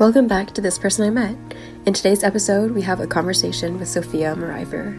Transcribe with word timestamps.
Welcome 0.00 0.28
back 0.28 0.52
to 0.52 0.62
This 0.62 0.78
Person 0.78 1.04
I 1.04 1.10
Met. 1.10 1.36
In 1.84 1.92
today's 1.92 2.24
episode, 2.24 2.70
we 2.70 2.80
have 2.80 3.00
a 3.00 3.06
conversation 3.06 3.78
with 3.78 3.86
Sofia 3.86 4.34
Merajver. 4.34 4.98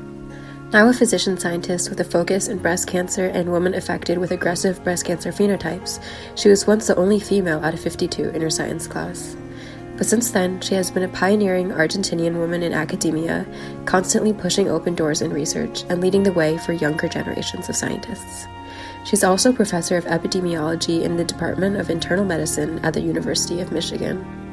Now 0.72 0.90
a 0.90 0.94
physician 0.94 1.40
scientist 1.40 1.90
with 1.90 2.00
a 2.02 2.04
focus 2.04 2.48
in 2.48 2.60
breast 2.60 2.88
cancer 2.88 3.26
and 3.26 3.52
women 3.52 3.74
affected 3.74 4.20
with 4.20 4.30
aggressive 4.30 4.84
breast 4.84 5.06
cancer 5.06 5.32
phenotypes, 5.32 6.00
she 6.36 6.50
was 6.50 6.68
once 6.68 6.86
the 6.86 6.96
only 6.98 7.20
female 7.20 7.66
out 7.66 7.74
of 7.74 7.80
52 7.80 8.30
in 8.30 8.44
her 8.44 8.52
science 8.52 8.86
class. 8.86 9.36
But 9.98 10.06
since 10.06 10.30
then, 10.30 10.62
she 10.62 10.76
has 10.76 10.92
been 10.92 11.02
a 11.02 11.10
pioneering 11.10 11.70
Argentinian 11.70 12.36
woman 12.36 12.62
in 12.62 12.72
academia, 12.72 13.48
constantly 13.86 14.34
pushing 14.34 14.70
open 14.70 14.94
doors 14.94 15.24
in 15.24 15.34
research 15.34 15.84
and 15.90 16.00
leading 16.00 16.22
the 16.22 16.32
way 16.32 16.60
for 16.60 16.74
younger 16.74 17.08
generations 17.08 17.70
of 17.70 17.76
scientists. 17.76 18.46
She's 19.04 19.24
also 19.24 19.52
professor 19.52 19.98
of 19.98 20.06
epidemiology 20.06 21.02
in 21.02 21.18
the 21.18 21.26
Department 21.26 21.78
of 21.78 21.90
Internal 21.90 22.24
Medicine 22.24 22.78
at 22.86 22.94
the 22.94 23.02
University 23.02 23.62
of 23.62 23.72
Michigan. 23.72 24.51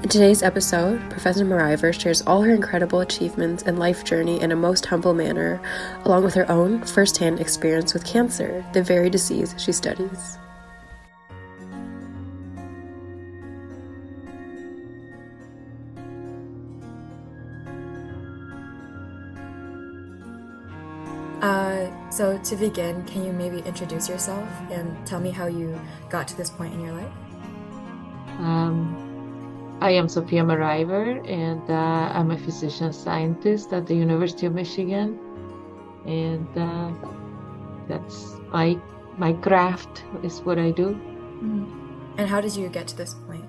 In 0.00 0.08
today's 0.08 0.44
episode, 0.44 1.00
Professor 1.10 1.44
Merajver 1.44 1.92
shares 1.92 2.22
all 2.22 2.42
her 2.42 2.54
incredible 2.54 3.00
achievements 3.00 3.64
and 3.64 3.80
life 3.80 4.04
journey 4.04 4.40
in 4.40 4.52
a 4.52 4.56
most 4.56 4.86
humble 4.86 5.12
manner, 5.12 5.60
along 6.04 6.22
with 6.22 6.34
her 6.34 6.48
own 6.48 6.84
firsthand 6.84 7.40
experience 7.40 7.94
with 7.94 8.04
cancer, 8.04 8.64
the 8.72 8.80
very 8.80 9.10
disease 9.10 9.56
she 9.58 9.72
studies. 9.72 10.38
Uh, 21.42 21.90
so, 22.12 22.38
to 22.38 22.54
begin, 22.54 23.04
can 23.06 23.24
you 23.24 23.32
maybe 23.32 23.58
introduce 23.66 24.08
yourself 24.08 24.48
and 24.70 25.04
tell 25.04 25.18
me 25.18 25.30
how 25.30 25.48
you 25.48 25.78
got 26.08 26.28
to 26.28 26.36
this 26.36 26.50
point 26.50 26.72
in 26.72 26.80
your 26.82 26.92
life? 26.92 27.12
Um, 28.38 29.07
I 29.80 29.90
am 29.92 30.08
Sofia 30.08 30.42
Merajver, 30.42 31.22
and 31.28 31.62
uh, 31.70 32.12
I'm 32.12 32.32
a 32.32 32.38
physician 32.38 32.92
scientist 32.92 33.72
at 33.72 33.86
the 33.86 33.94
University 33.94 34.46
of 34.46 34.54
Michigan, 34.54 35.18
and 36.04 36.48
uh, 36.58 36.90
that's 37.86 38.34
my 38.52 38.76
my 39.18 39.32
craft 39.34 40.02
is 40.24 40.40
what 40.40 40.58
I 40.58 40.72
do. 40.72 40.94
Mm-hmm. 40.94 42.18
And 42.18 42.28
how 42.28 42.40
did 42.40 42.56
you 42.56 42.68
get 42.68 42.88
to 42.88 42.96
this 42.96 43.14
point? 43.14 43.44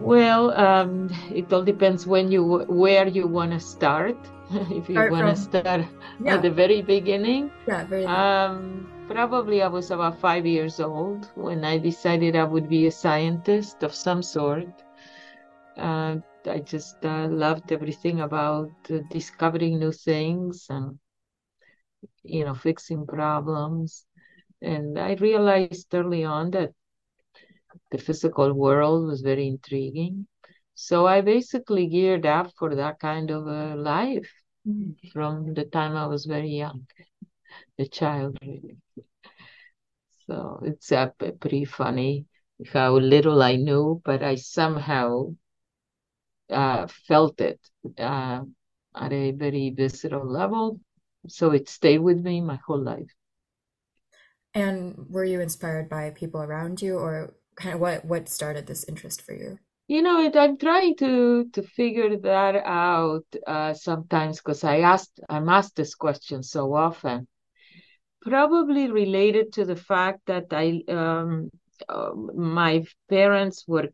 Well, 0.00 0.50
um, 0.58 1.10
it 1.32 1.52
all 1.52 1.62
depends 1.62 2.04
when 2.04 2.32
you 2.32 2.66
where 2.66 3.06
you 3.06 3.28
want 3.28 3.52
to 3.52 3.60
start. 3.60 4.16
if 4.50 4.88
you 4.88 4.98
want 5.10 5.28
to 5.28 5.36
start 5.36 5.86
yeah. 6.24 6.34
at 6.34 6.42
the 6.42 6.50
very 6.50 6.82
beginning, 6.82 7.52
yeah, 7.68 7.84
very. 7.84 8.04
Um, 8.04 8.90
Probably 9.08 9.62
I 9.62 9.68
was 9.68 9.90
about 9.90 10.18
five 10.18 10.44
years 10.44 10.80
old 10.80 11.30
when 11.34 11.64
I 11.64 11.78
decided 11.78 12.36
I 12.36 12.44
would 12.44 12.68
be 12.68 12.86
a 12.86 12.92
scientist 12.92 13.82
of 13.82 13.94
some 13.94 14.22
sort. 14.22 14.68
Uh, 15.78 16.16
I 16.44 16.58
just 16.58 17.02
uh, 17.04 17.26
loved 17.28 17.72
everything 17.72 18.20
about 18.20 18.70
uh, 18.90 18.98
discovering 19.10 19.78
new 19.78 19.92
things 19.92 20.66
and, 20.68 20.98
you 22.22 22.44
know, 22.44 22.54
fixing 22.54 23.06
problems. 23.06 24.04
And 24.60 24.98
I 24.98 25.14
realized 25.14 25.94
early 25.94 26.24
on 26.24 26.50
that 26.50 26.72
the 27.90 27.98
physical 27.98 28.52
world 28.52 29.06
was 29.06 29.22
very 29.22 29.48
intriguing. 29.48 30.26
So 30.74 31.06
I 31.06 31.22
basically 31.22 31.86
geared 31.86 32.26
up 32.26 32.52
for 32.58 32.74
that 32.74 33.00
kind 33.00 33.30
of 33.30 33.46
a 33.46 33.74
life 33.74 34.30
mm-hmm. 34.68 35.08
from 35.12 35.54
the 35.54 35.64
time 35.64 35.96
I 35.96 36.06
was 36.06 36.26
very 36.26 36.50
young 36.50 36.86
a 37.78 37.86
child 37.86 38.38
really. 38.42 38.76
So 40.26 40.60
it's 40.64 40.92
uh, 40.92 41.08
pretty 41.40 41.64
funny 41.64 42.26
how 42.72 42.98
little 42.98 43.42
I 43.42 43.56
knew, 43.56 44.02
but 44.04 44.22
I 44.22 44.34
somehow 44.34 45.34
uh, 46.50 46.86
felt 47.06 47.40
it 47.40 47.60
uh, 47.98 48.40
at 48.94 49.12
a 49.12 49.30
very 49.32 49.70
visceral 49.70 50.26
level. 50.26 50.80
So 51.28 51.52
it 51.52 51.68
stayed 51.68 52.00
with 52.00 52.18
me 52.18 52.40
my 52.40 52.58
whole 52.66 52.82
life. 52.82 53.10
And 54.54 55.06
were 55.08 55.24
you 55.24 55.40
inspired 55.40 55.88
by 55.88 56.10
people 56.10 56.42
around 56.42 56.82
you, 56.82 56.98
or 56.98 57.34
kind 57.56 57.74
of 57.74 57.80
what 57.80 58.04
what 58.04 58.28
started 58.28 58.66
this 58.66 58.84
interest 58.84 59.22
for 59.22 59.34
you? 59.34 59.58
You 59.88 60.02
know, 60.02 60.20
it, 60.22 60.36
I'm 60.36 60.58
trying 60.58 60.96
to 60.96 61.48
to 61.52 61.62
figure 61.62 62.16
that 62.16 62.56
out 62.56 63.26
uh, 63.46 63.74
sometimes 63.74 64.38
because 64.38 64.64
I 64.64 64.80
asked 64.80 65.20
I'm 65.28 65.48
asked 65.48 65.76
this 65.76 65.94
question 65.94 66.42
so 66.42 66.74
often 66.74 67.28
probably 68.28 68.90
related 68.90 69.52
to 69.54 69.64
the 69.64 69.76
fact 69.76 70.20
that 70.26 70.46
I 70.52 70.82
um, 70.88 71.50
uh, 71.88 72.12
my 72.14 72.84
parents 73.08 73.64
were 73.68 73.88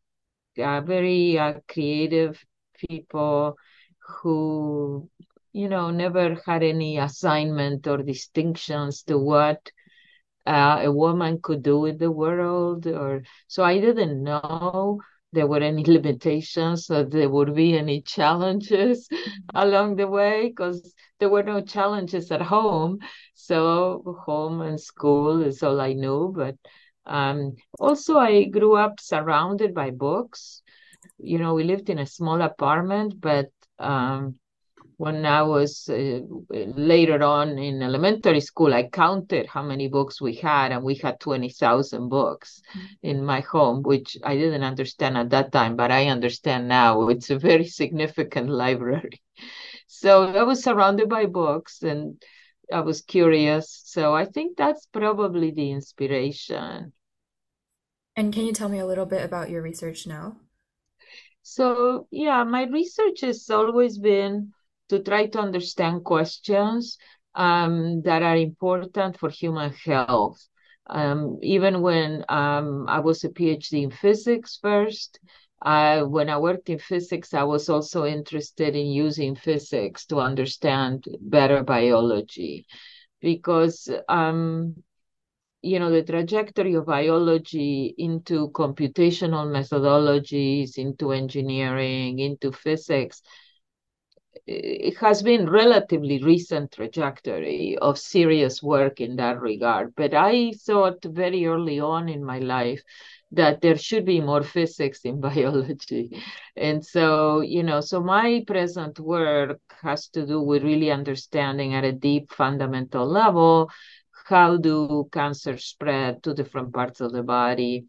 uh, 0.59 0.81
very 0.83 1.39
uh, 1.39 1.55
creative 1.69 2.45
people 2.89 3.57
who 4.23 5.09
you 5.53 5.69
know 5.69 5.91
never 5.91 6.37
had 6.47 6.63
any 6.63 6.99
assignment 6.99 7.87
or 7.87 7.99
distinctions 8.03 9.03
to 9.05 9.19
what 9.19 9.71
uh, 10.47 10.81
a 10.83 10.93
woman 10.93 11.41
could 11.43 11.63
do 11.63 11.85
in 11.87 11.99
the 11.99 12.11
world 12.11 12.87
or 12.87 13.23
so 13.49 13.63
i 13.65 13.79
didn't 13.81 14.23
know 14.23 14.99
there 15.35 15.47
were 15.47 15.61
any 15.61 15.85
limitations 15.85 16.91
or 16.91 17.05
there 17.05 17.29
would 17.29 17.55
be 17.55 17.77
any 17.77 18.01
challenges 18.03 19.09
along 19.55 19.97
the 19.97 20.09
way 20.09 20.49
because 20.49 20.95
there 21.19 21.29
were 21.31 21.43
no 21.43 21.61
challenges 21.61 22.31
at 22.33 22.43
home. 22.43 22.99
So 23.35 24.19
home 24.27 24.61
and 24.63 24.81
school 24.81 25.43
is 25.43 25.63
all 25.63 25.81
i 25.81 25.93
knew 25.93 26.33
but 26.37 26.57
um, 27.07 27.57
also 27.79 28.19
i 28.19 28.45
grew 28.45 28.77
up 28.77 29.01
surrounded 29.01 29.75
by 29.75 29.91
books. 29.91 30.63
You 31.19 31.39
know 31.39 31.55
we 31.55 31.65
lived 31.65 31.91
in 31.91 31.99
a 31.99 32.07
small 32.07 32.41
apartment 32.43 33.21
but 33.21 33.51
um, 33.79 34.39
when 34.97 35.27
I 35.27 35.43
was 35.43 35.89
uh, 35.89 36.21
later 36.51 37.23
on 37.23 37.59
in 37.59 37.83
elementary 37.83 38.41
school, 38.41 38.73
I 38.73 38.85
counted 38.85 39.47
how 39.47 39.63
many 39.63 39.89
books 39.89 40.21
we 40.21 40.35
had, 40.35 40.73
and 40.73 40.85
we 40.85 40.95
had 40.95 41.21
20,000 41.21 42.09
books 42.09 42.63
mm-hmm. 42.77 42.87
in 43.03 43.25
my 43.25 43.41
home, 43.41 43.83
which 43.83 44.17
I 44.23 44.37
didn't 44.37 44.63
understand 44.63 45.19
at 45.19 45.31
that 45.31 45.53
time, 45.53 45.77
but 45.77 45.91
I 45.91 46.07
understand 46.07 46.69
now. 46.69 47.09
It's 47.09 47.31
a 47.31 47.39
very 47.39 47.67
significant 47.67 48.49
library. 48.65 49.21
So 49.87 50.25
I 50.25 50.43
was 50.43 50.63
surrounded 50.63 51.09
by 51.09 51.27
books 51.27 51.83
and 51.83 52.23
I 52.73 52.81
was 52.81 53.03
curious. 53.03 53.83
So 53.85 54.15
I 54.15 54.25
think 54.25 54.57
that's 54.57 54.87
probably 54.87 55.51
the 55.51 55.71
inspiration. 55.71 56.93
And 58.17 58.33
can 58.33 58.45
you 58.45 58.53
tell 58.53 58.69
me 58.69 58.79
a 58.79 58.87
little 58.87 59.07
bit 59.07 59.25
about 59.25 59.51
your 59.51 59.63
research 59.63 60.07
now? 60.07 60.37
So, 61.43 62.07
yeah, 62.11 62.43
my 62.45 62.65
research 62.65 63.21
has 63.21 63.51
always 63.51 63.99
been 63.99 64.53
to 64.89 65.03
try 65.03 65.27
to 65.27 65.39
understand 65.39 66.05
questions 66.05 66.99
um, 67.35 68.03
that 68.03 68.23
are 68.23 68.37
important 68.37 69.19
for 69.19 69.31
human 69.31 69.73
health. 69.73 70.39
Um, 70.87 71.39
even 71.43 71.81
when 71.81 72.25
um, 72.29 72.87
I 72.89 73.01
was 73.01 73.25
a 73.25 73.31
PhD 73.31 73.85
in 73.85 73.91
physics 73.91 74.59
first, 74.61 75.19
when 75.65 76.29
I 76.29 76.39
worked 76.39 76.69
in 76.69 76.79
physics, 76.79 77.33
I 77.33 77.45
was 77.45 77.69
also 77.69 78.05
interested 78.05 78.77
in 78.77 78.87
using 78.89 79.35
physics 79.35 80.07
to 80.07 80.19
understand 80.19 81.05
better 81.21 81.63
biology 81.63 82.67
because 83.21 83.89
um, 84.09 84.77
you 85.63 85.79
know 85.79 85.91
the 85.91 86.03
trajectory 86.03 86.75
of 86.75 86.85
biology 86.85 87.95
into 87.97 88.51
computational 88.51 89.47
methodologies 89.49 90.77
into 90.77 91.13
engineering 91.13 92.19
into 92.19 92.53
physics 92.53 93.23
it 94.47 94.97
has 94.99 95.23
been 95.23 95.49
relatively 95.49 96.23
recent 96.23 96.73
trajectory 96.73 97.77
of 97.81 97.99
serious 97.99 98.63
work 98.63 99.01
in 99.01 99.17
that 99.17 99.41
regard. 99.41 99.95
But 99.97 100.15
I 100.15 100.53
thought 100.53 101.05
very 101.05 101.47
early 101.47 101.81
on 101.81 102.09
in 102.09 102.25
my 102.25 102.39
life 102.39 102.83
that 103.33 103.61
there 103.61 103.77
should 103.77 104.05
be 104.05 104.21
more 104.21 104.43
physics 104.43 105.01
in 105.05 105.21
biology. 105.29 106.23
And 106.57 106.85
so, 106.85 107.41
you 107.41 107.63
know, 107.63 107.81
so 107.81 108.01
my 108.01 108.45
present 108.47 109.01
work 109.01 109.61
has 109.83 110.09
to 110.09 110.27
do 110.27 110.41
with 110.41 110.63
really 110.63 110.91
understanding 110.91 111.75
at 111.75 111.85
a 111.85 111.93
deep 111.93 112.31
fundamental 112.33 113.07
level 113.07 113.71
how 114.27 114.57
do 114.57 115.07
cancer 115.13 115.59
spread 115.59 116.23
to 116.23 116.33
different 116.33 116.73
parts 116.73 117.01
of 117.01 117.13
the 117.13 117.23
body 117.23 117.85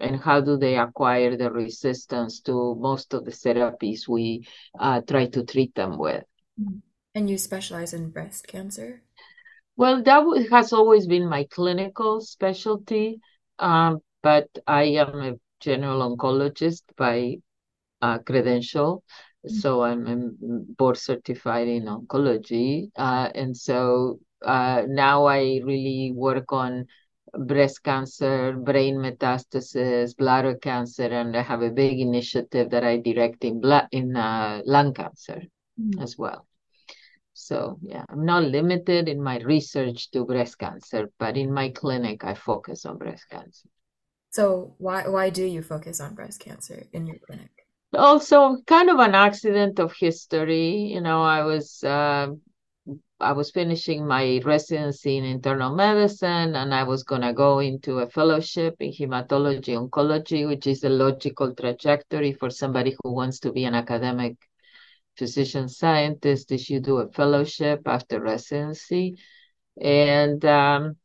and 0.00 0.20
how 0.20 0.40
do 0.40 0.56
they 0.56 0.76
acquire 0.76 1.36
the 1.36 1.50
resistance 1.50 2.40
to 2.40 2.74
most 2.76 3.14
of 3.14 3.24
the 3.24 3.30
therapies 3.30 4.08
we 4.08 4.46
uh, 4.78 5.00
try 5.02 5.26
to 5.26 5.44
treat 5.44 5.74
them 5.74 5.98
with. 5.98 6.24
Mm-hmm. 6.60 6.78
And 7.14 7.28
you 7.28 7.38
specialize 7.38 7.92
in 7.92 8.10
breast 8.10 8.46
cancer? 8.46 9.02
Well, 9.76 10.02
that 10.02 10.48
has 10.50 10.72
always 10.72 11.06
been 11.06 11.28
my 11.28 11.44
clinical 11.50 12.20
specialty, 12.20 13.20
um, 13.58 13.98
but 14.22 14.46
I 14.66 14.82
am 15.00 15.20
a 15.20 15.34
general 15.60 16.16
oncologist 16.16 16.82
by 16.96 17.38
uh, 18.02 18.18
credential. 18.18 19.02
Mm-hmm. 19.46 19.56
So 19.56 19.82
I'm, 19.82 20.06
I'm, 20.06 20.36
board 20.76 20.98
certified 20.98 21.68
in 21.68 21.84
oncology. 21.84 22.90
Uh, 22.94 23.30
and 23.34 23.56
so 23.56 24.20
uh, 24.44 24.82
now 24.86 25.24
I 25.24 25.60
really 25.64 26.12
work 26.14 26.52
on 26.52 26.86
breast 27.38 27.82
cancer, 27.82 28.52
brain 28.52 28.96
metastasis, 28.96 30.16
bladder 30.16 30.56
cancer, 30.56 31.04
and 31.04 31.36
I 31.36 31.42
have 31.42 31.62
a 31.62 31.70
big 31.70 32.00
initiative 32.00 32.70
that 32.70 32.84
I 32.84 32.98
direct 32.98 33.44
in 33.44 33.60
blood 33.60 33.88
in 33.92 34.16
uh, 34.16 34.62
lung 34.64 34.94
cancer 34.94 35.42
mm. 35.80 36.02
as 36.02 36.18
well. 36.18 36.46
So 37.32 37.78
yeah, 37.82 38.04
I'm 38.08 38.24
not 38.26 38.44
limited 38.44 39.08
in 39.08 39.22
my 39.22 39.38
research 39.38 40.10
to 40.10 40.24
breast 40.24 40.58
cancer, 40.58 41.10
but 41.18 41.36
in 41.36 41.52
my 41.52 41.70
clinic 41.70 42.24
I 42.24 42.34
focus 42.34 42.84
on 42.84 42.98
breast 42.98 43.24
cancer. 43.30 43.68
So 44.30 44.74
why 44.78 45.08
why 45.08 45.30
do 45.30 45.44
you 45.44 45.62
focus 45.62 46.00
on 46.00 46.14
breast 46.14 46.40
cancer 46.40 46.84
in 46.92 47.06
your 47.06 47.18
clinic? 47.18 47.50
Also, 47.92 48.58
kind 48.66 48.88
of 48.88 48.98
an 49.00 49.14
accident 49.14 49.80
of 49.80 49.92
history. 49.98 50.92
You 50.94 51.00
know, 51.00 51.22
I 51.22 51.42
was 51.42 51.82
uh, 51.82 52.28
I 53.20 53.32
was 53.32 53.50
finishing 53.50 54.06
my 54.06 54.40
residency 54.44 55.16
in 55.16 55.24
internal 55.24 55.74
medicine 55.74 56.56
and 56.56 56.74
I 56.74 56.84
was 56.84 57.02
going 57.02 57.22
to 57.22 57.32
go 57.32 57.58
into 57.58 57.98
a 57.98 58.08
fellowship 58.08 58.76
in 58.80 58.92
hematology 58.92 59.76
oncology, 59.76 60.46
which 60.48 60.66
is 60.66 60.84
a 60.84 60.88
logical 60.88 61.54
trajectory 61.54 62.32
for 62.32 62.50
somebody 62.50 62.96
who 63.02 63.12
wants 63.12 63.40
to 63.40 63.52
be 63.52 63.64
an 63.64 63.74
academic 63.74 64.36
physician 65.16 65.68
scientist 65.68 66.50
is 66.52 66.70
you 66.70 66.80
do 66.80 66.98
a 66.98 67.10
fellowship 67.12 67.82
after 67.86 68.20
residency. 68.20 69.16
And 69.80 70.44
um, 70.44 70.96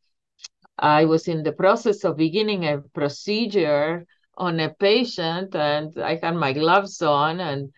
I 0.77 1.05
was 1.05 1.27
in 1.27 1.43
the 1.43 1.51
process 1.51 2.03
of 2.03 2.17
beginning 2.17 2.65
a 2.65 2.79
procedure 2.93 4.05
on 4.37 4.59
a 4.59 4.73
patient 4.73 5.55
and 5.55 5.97
I 6.01 6.19
had 6.21 6.35
my 6.35 6.53
gloves 6.53 7.01
on 7.01 7.39
and 7.39 7.71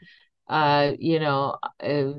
uh, 0.48 0.94
you 0.98 1.20
know, 1.20 1.58
uh, 1.82 2.14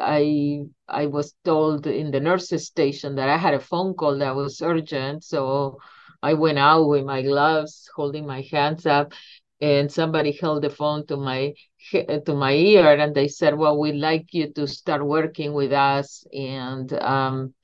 I 0.00 0.64
I 0.88 1.06
was 1.06 1.34
told 1.44 1.86
in 1.86 2.10
the 2.10 2.20
nurses 2.20 2.66
station 2.66 3.16
that 3.16 3.28
I 3.28 3.36
had 3.36 3.54
a 3.54 3.60
phone 3.60 3.94
call 3.94 4.18
that 4.18 4.34
was 4.36 4.62
urgent, 4.62 5.24
so 5.24 5.78
I 6.22 6.34
went 6.34 6.58
out 6.58 6.88
with 6.88 7.04
my 7.04 7.22
gloves, 7.22 7.88
holding 7.94 8.26
my 8.26 8.42
hands 8.50 8.86
up, 8.86 9.12
and 9.60 9.90
somebody 9.90 10.32
held 10.32 10.62
the 10.62 10.70
phone 10.70 11.06
to 11.06 11.16
my 11.16 11.54
to 11.92 12.34
my 12.34 12.52
ear, 12.54 12.96
and 12.98 13.14
they 13.14 13.28
said, 13.28 13.56
"Well, 13.56 13.78
we'd 13.78 13.94
like 13.96 14.32
you 14.34 14.52
to 14.54 14.66
start 14.66 15.04
working 15.04 15.52
with 15.54 15.72
us 15.72 16.26
and 16.32 16.92
um, 16.94 17.54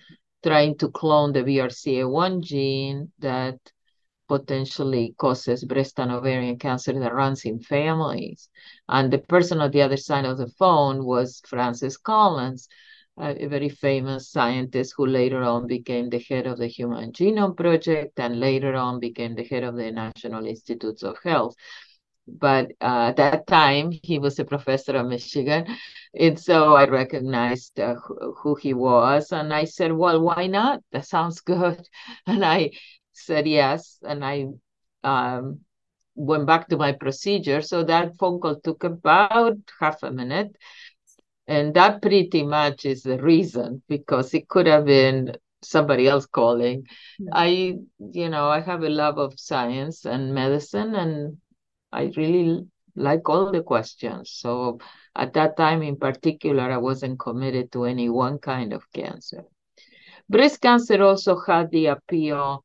trying 0.44 0.76
to 0.78 0.90
clone 0.90 1.32
the 1.32 1.42
BRCA1 1.44 2.42
gene 2.42 3.12
that." 3.20 3.58
Potentially 4.32 5.14
causes 5.18 5.62
breast 5.72 6.00
and 6.00 6.10
ovarian 6.10 6.56
cancer 6.58 6.94
that 6.98 7.14
runs 7.22 7.44
in 7.44 7.60
families. 7.60 8.48
And 8.88 9.12
the 9.12 9.18
person 9.18 9.60
on 9.60 9.70
the 9.70 9.82
other 9.82 9.98
side 9.98 10.24
of 10.24 10.38
the 10.38 10.48
phone 10.60 11.04
was 11.04 11.42
Francis 11.46 11.98
Collins, 11.98 12.66
a 13.18 13.46
very 13.46 13.68
famous 13.68 14.30
scientist 14.30 14.94
who 14.96 15.06
later 15.06 15.42
on 15.42 15.66
became 15.66 16.08
the 16.08 16.24
head 16.30 16.46
of 16.46 16.56
the 16.56 16.66
Human 16.66 17.12
Genome 17.12 17.54
Project 17.54 18.18
and 18.18 18.40
later 18.40 18.74
on 18.74 19.00
became 19.00 19.34
the 19.34 19.44
head 19.44 19.64
of 19.64 19.76
the 19.76 19.90
National 19.92 20.46
Institutes 20.46 21.02
of 21.02 21.16
Health. 21.22 21.54
But 22.26 22.66
uh, 22.80 23.10
at 23.10 23.16
that 23.16 23.46
time, 23.46 23.92
he 24.02 24.18
was 24.18 24.38
a 24.38 24.44
professor 24.44 24.96
at 24.96 25.06
Michigan. 25.06 25.66
And 26.18 26.38
so 26.38 26.74
I 26.74 26.86
recognized 26.86 27.78
uh, 27.80 27.96
who 28.38 28.54
he 28.54 28.72
was. 28.72 29.32
And 29.32 29.52
I 29.52 29.64
said, 29.64 29.92
well, 29.92 30.20
why 30.22 30.46
not? 30.46 30.80
That 30.92 31.04
sounds 31.06 31.40
good. 31.52 31.86
And 32.26 32.44
I 32.44 32.70
said 33.12 33.46
yes, 33.46 33.98
and 34.02 34.24
I 34.24 34.46
um, 35.04 35.60
went 36.14 36.46
back 36.46 36.68
to 36.68 36.76
my 36.76 36.92
procedure. 36.92 37.62
So 37.62 37.84
that 37.84 38.16
phone 38.18 38.40
call 38.40 38.60
took 38.60 38.84
about 38.84 39.58
half 39.80 40.02
a 40.02 40.10
minute. 40.10 40.56
And 41.48 41.74
that 41.74 42.00
pretty 42.00 42.44
much 42.44 42.84
is 42.84 43.02
the 43.02 43.18
reason 43.18 43.82
because 43.88 44.32
it 44.32 44.48
could 44.48 44.66
have 44.66 44.84
been 44.84 45.36
somebody 45.62 46.06
else 46.08 46.26
calling. 46.26 46.86
Yeah. 47.18 47.30
I, 47.32 47.78
you 47.98 48.28
know, 48.28 48.48
I 48.48 48.60
have 48.60 48.82
a 48.82 48.88
love 48.88 49.18
of 49.18 49.38
science 49.38 50.04
and 50.04 50.34
medicine, 50.34 50.94
and 50.94 51.38
I 51.92 52.12
really 52.16 52.66
like 52.94 53.28
all 53.28 53.50
the 53.50 53.62
questions. 53.62 54.30
So 54.30 54.78
at 55.16 55.32
that 55.34 55.56
time 55.56 55.82
in 55.82 55.96
particular, 55.96 56.70
I 56.70 56.76
wasn't 56.76 57.18
committed 57.18 57.72
to 57.72 57.84
any 57.84 58.08
one 58.08 58.38
kind 58.38 58.72
of 58.72 58.90
cancer. 58.92 59.44
Breast 60.28 60.60
cancer 60.60 61.02
also 61.02 61.38
had 61.40 61.70
the 61.70 61.86
appeal 61.86 62.64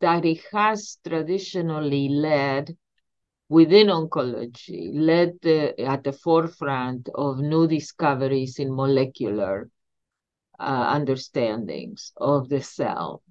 that 0.00 0.24
it 0.24 0.40
has 0.52 0.98
traditionally 1.06 2.08
led 2.08 2.76
within 3.48 3.88
oncology, 3.88 4.90
led 4.94 5.38
the, 5.42 5.80
at 5.80 6.04
the 6.04 6.12
forefront 6.12 7.08
of 7.14 7.38
new 7.38 7.66
discoveries 7.68 8.58
in 8.58 8.74
molecular 8.74 9.70
uh, 10.58 10.86
understandings 10.88 12.12
of 12.16 12.48
the 12.48 12.62
cell. 12.62 13.22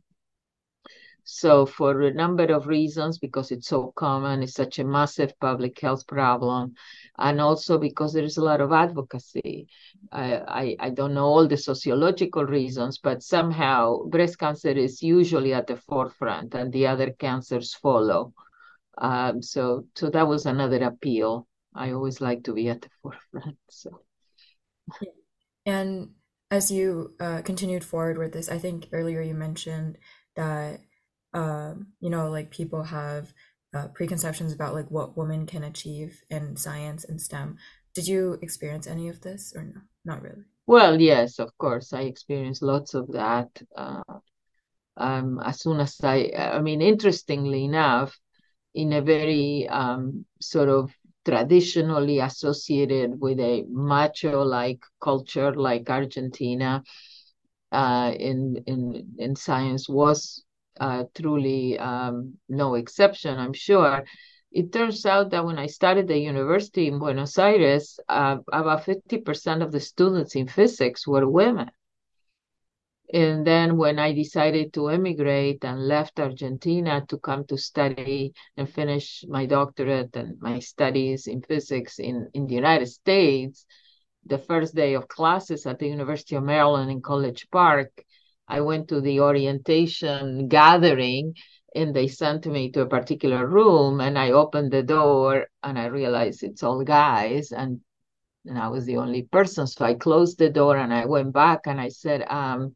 So, 1.24 1.66
for 1.66 2.02
a 2.02 2.14
number 2.14 2.46
of 2.46 2.68
reasons, 2.68 3.20
because 3.20 3.52
it's 3.52 3.68
so 3.68 3.94
common, 3.96 4.42
it's 4.44 4.54
such 4.54 4.80
a 4.80 4.84
massive 4.84 5.40
public 5.40 5.80
health 5.80 6.08
problem, 6.08 6.74
and 7.18 7.40
also 7.40 7.78
because 7.78 8.14
there 8.14 8.24
is 8.24 8.38
a 8.38 8.44
lot 8.44 8.60
of 8.60 8.72
advocacy. 8.72 9.68
I, 10.12 10.36
I, 10.36 10.76
I 10.80 10.90
don't 10.90 11.14
know 11.14 11.26
all 11.26 11.48
the 11.48 11.58
sociological 11.58 12.46
reasons, 12.46 12.98
but 12.98 13.24
somehow 13.24 14.04
breast 14.06 14.40
cancer 14.40 14.72
is 14.72 15.04
usually 15.04 15.54
at 15.54 15.68
the 15.68 15.78
forefront, 15.78 16.56
and 16.56 16.74
the 16.74 16.88
other 16.88 17.12
cancers 17.12 17.74
follow. 17.76 18.34
Um, 18.98 19.42
so, 19.42 19.86
so 19.96 20.10
that 20.10 20.28
was 20.28 20.46
another 20.46 20.84
appeal. 20.84 21.48
I 21.74 21.92
always 21.92 22.20
like 22.20 22.44
to 22.44 22.54
be 22.54 22.68
at 22.70 22.82
the 22.82 22.90
forefront. 23.02 23.58
So, 23.70 24.02
and 25.66 26.10
as 26.50 26.72
you 26.72 27.14
uh, 27.20 27.42
continued 27.44 27.84
forward 27.84 28.18
with 28.18 28.34
this, 28.34 28.50
I 28.50 28.58
think 28.58 28.90
earlier 28.92 29.22
you 29.22 29.34
mentioned 29.34 29.98
that 30.36 30.82
um, 31.34 31.88
you 32.00 32.10
know, 32.10 32.30
like 32.30 32.52
people 32.52 32.84
have 32.84 33.34
uh, 33.74 33.88
preconceptions 33.90 34.54
about 34.54 34.74
like 34.74 34.90
what 34.92 35.18
women 35.18 35.46
can 35.46 35.64
achieve 35.64 36.22
in 36.30 36.56
science 36.56 37.06
and 37.06 37.22
STEM. 37.22 37.58
Did 37.94 38.08
you 38.08 38.38
experience 38.42 38.88
any 38.88 39.10
of 39.10 39.22
this 39.22 39.54
or 39.56 39.64
no? 39.64 39.82
Not 40.06 40.22
really. 40.22 40.44
Well, 40.68 41.00
yes, 41.00 41.40
of 41.40 41.58
course, 41.58 41.94
I 41.94 42.02
experienced 42.02 42.62
lots 42.62 42.94
of 42.94 43.12
that. 43.12 43.50
Uh, 43.76 44.02
um, 44.98 45.40
as 45.44 45.62
soon 45.62 45.80
as 45.80 45.98
I, 46.04 46.32
I 46.36 46.62
mean, 46.62 46.82
interestingly 46.82 47.66
enough, 47.66 48.18
in 48.74 48.94
a 48.94 49.02
very 49.02 49.68
um, 49.68 50.26
sort 50.40 50.70
of 50.70 50.92
traditionally 51.26 52.20
associated 52.20 53.20
with 53.20 53.40
a 53.40 53.64
macho-like 53.70 54.80
culture 55.02 55.54
like 55.54 55.90
Argentina 55.90 56.84
uh, 57.72 58.12
in 58.18 58.64
in 58.66 59.14
in 59.18 59.36
science 59.36 59.88
was 59.88 60.44
uh, 60.80 61.04
truly 61.14 61.78
um, 61.80 62.36
no 62.50 62.76
exception, 62.76 63.38
I'm 63.38 63.54
sure. 63.54 64.04
It 64.52 64.74
turns 64.74 65.06
out 65.06 65.30
that 65.32 65.46
when 65.46 65.58
I 65.58 65.68
started 65.68 66.08
the 66.08 66.18
university 66.18 66.88
in 66.88 67.00
Buenos 67.00 67.38
Aires, 67.38 68.00
uh, 68.10 68.38
about 68.52 68.84
50% 68.84 69.64
of 69.64 69.72
the 69.72 69.80
students 69.80 70.36
in 70.36 70.48
physics 70.48 71.08
were 71.08 71.28
women. 71.28 71.72
And 73.14 73.46
then 73.46 73.78
when 73.78 74.00
I 74.00 74.14
decided 74.14 74.74
to 74.74 74.88
emigrate 74.88 75.66
and 75.66 75.88
left 75.88 76.20
Argentina 76.20 77.06
to 77.10 77.18
come 77.18 77.46
to 77.48 77.58
study 77.58 78.34
and 78.56 78.70
finish 78.70 79.26
my 79.28 79.46
doctorate 79.46 80.16
and 80.16 80.40
my 80.42 80.60
studies 80.60 81.28
in 81.28 81.42
physics 81.42 82.00
in, 82.00 82.30
in 82.34 82.48
the 82.48 82.56
United 82.56 82.88
States, 82.88 83.66
the 84.26 84.38
first 84.38 84.76
day 84.76 84.94
of 84.94 85.10
classes 85.10 85.66
at 85.66 85.80
the 85.80 85.88
University 85.88 86.36
of 86.36 86.44
Maryland 86.44 86.90
in 86.90 87.02
College 87.02 87.48
Park, 87.52 87.92
I 88.52 88.60
went 88.60 88.90
to 88.90 89.00
the 89.00 89.22
orientation 89.22 90.50
gathering 90.50 91.36
and 91.74 91.96
they 91.96 92.10
sent 92.10 92.46
me 92.46 92.70
to 92.72 92.82
a 92.82 92.86
particular 92.98 93.48
room 93.48 94.02
and 94.02 94.20
I 94.20 94.32
opened 94.32 94.72
the 94.72 94.84
door 94.84 95.48
and 95.64 95.80
I 95.80 95.86
realized 95.86 96.44
it's 96.44 96.62
all 96.62 96.84
guys 96.84 97.54
and 97.54 97.80
and 98.46 98.60
I 98.60 98.68
was 98.68 98.86
the 98.86 98.98
only 98.98 99.24
person. 99.24 99.68
So 99.68 99.86
I 99.86 99.94
closed 99.94 100.38
the 100.38 100.50
door 100.50 100.76
and 100.76 100.94
I 100.94 101.06
went 101.06 101.32
back 101.32 101.62
and 101.66 101.80
I 101.80 101.90
said, 101.90 102.24
um, 102.28 102.76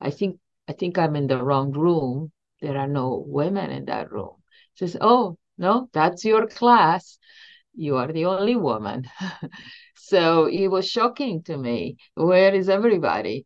I 0.00 0.10
think 0.10 0.40
I 0.66 0.72
think 0.72 0.98
I'm 0.98 1.14
in 1.14 1.28
the 1.28 1.44
wrong 1.44 1.70
room. 1.70 2.32
There 2.60 2.76
are 2.76 2.88
no 2.88 3.22
women 3.24 3.70
in 3.70 3.84
that 3.84 4.10
room. 4.10 4.34
She 4.74 4.88
says, 4.88 4.98
Oh, 5.00 5.38
no, 5.58 5.88
that's 5.92 6.24
your 6.24 6.48
class. 6.48 7.18
You 7.74 7.98
are 7.98 8.12
the 8.12 8.24
only 8.24 8.56
woman. 8.56 9.04
so 9.96 10.46
it 10.46 10.66
was 10.66 10.88
shocking 10.88 11.44
to 11.44 11.56
me. 11.56 11.98
Where 12.14 12.52
is 12.52 12.68
everybody? 12.68 13.44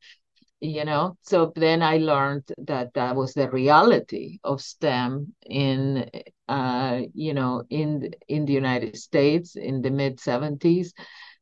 You 0.62 0.85
know? 0.85 1.16
So 1.23 1.52
then 1.57 1.83
i 1.83 1.99
learned 1.99 2.45
that 2.59 2.95
that 2.95 3.16
was 3.16 3.35
the 3.35 3.50
reality 3.50 4.38
of 4.45 4.61
stem 4.61 5.35
in 5.45 6.09
uh, 6.49 7.00
you 7.14 7.35
know 7.35 7.64
in 7.71 8.11
in 8.28 8.45
the 8.45 8.52
united 8.52 8.97
states 8.97 9.57
in 9.57 9.83
the 9.83 9.90
mid 9.90 10.21
70s 10.21 10.92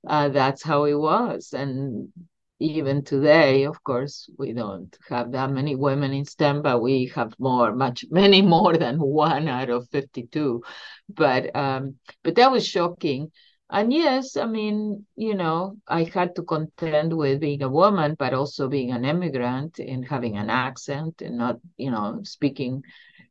uh, 0.08 0.28
that's 0.30 0.62
how 0.62 0.84
it 0.84 0.94
was. 0.94 1.52
And 1.52 2.08
even 2.60 3.02
today 3.02 3.64
of 3.64 3.82
course 3.82 4.28
we 4.38 4.52
don't 4.52 4.96
have 5.08 5.32
that 5.32 5.50
many 5.50 5.74
women 5.74 6.12
in 6.12 6.26
stem 6.26 6.60
but 6.60 6.80
we 6.82 7.10
have 7.14 7.32
more 7.38 7.74
much 7.74 8.04
many 8.10 8.42
more 8.42 8.76
than 8.76 8.98
one 8.98 9.48
out 9.48 9.70
of 9.70 9.88
52 9.88 10.62
but 11.08 11.56
um 11.56 11.94
but 12.22 12.34
that 12.34 12.52
was 12.52 12.66
shocking 12.66 13.32
and 13.70 13.92
yes, 13.92 14.36
I 14.36 14.46
mean, 14.46 15.06
you 15.16 15.34
know, 15.34 15.76
I 15.88 16.04
had 16.04 16.34
to 16.36 16.42
contend 16.42 17.16
with 17.16 17.40
being 17.40 17.62
a 17.62 17.68
woman, 17.68 18.16
but 18.18 18.34
also 18.34 18.68
being 18.68 18.90
an 18.92 19.04
immigrant 19.04 19.78
and 19.78 20.04
having 20.04 20.36
an 20.36 20.50
accent 20.50 21.22
and 21.22 21.38
not, 21.38 21.60
you 21.76 21.90
know, 21.90 22.20
speaking 22.24 22.82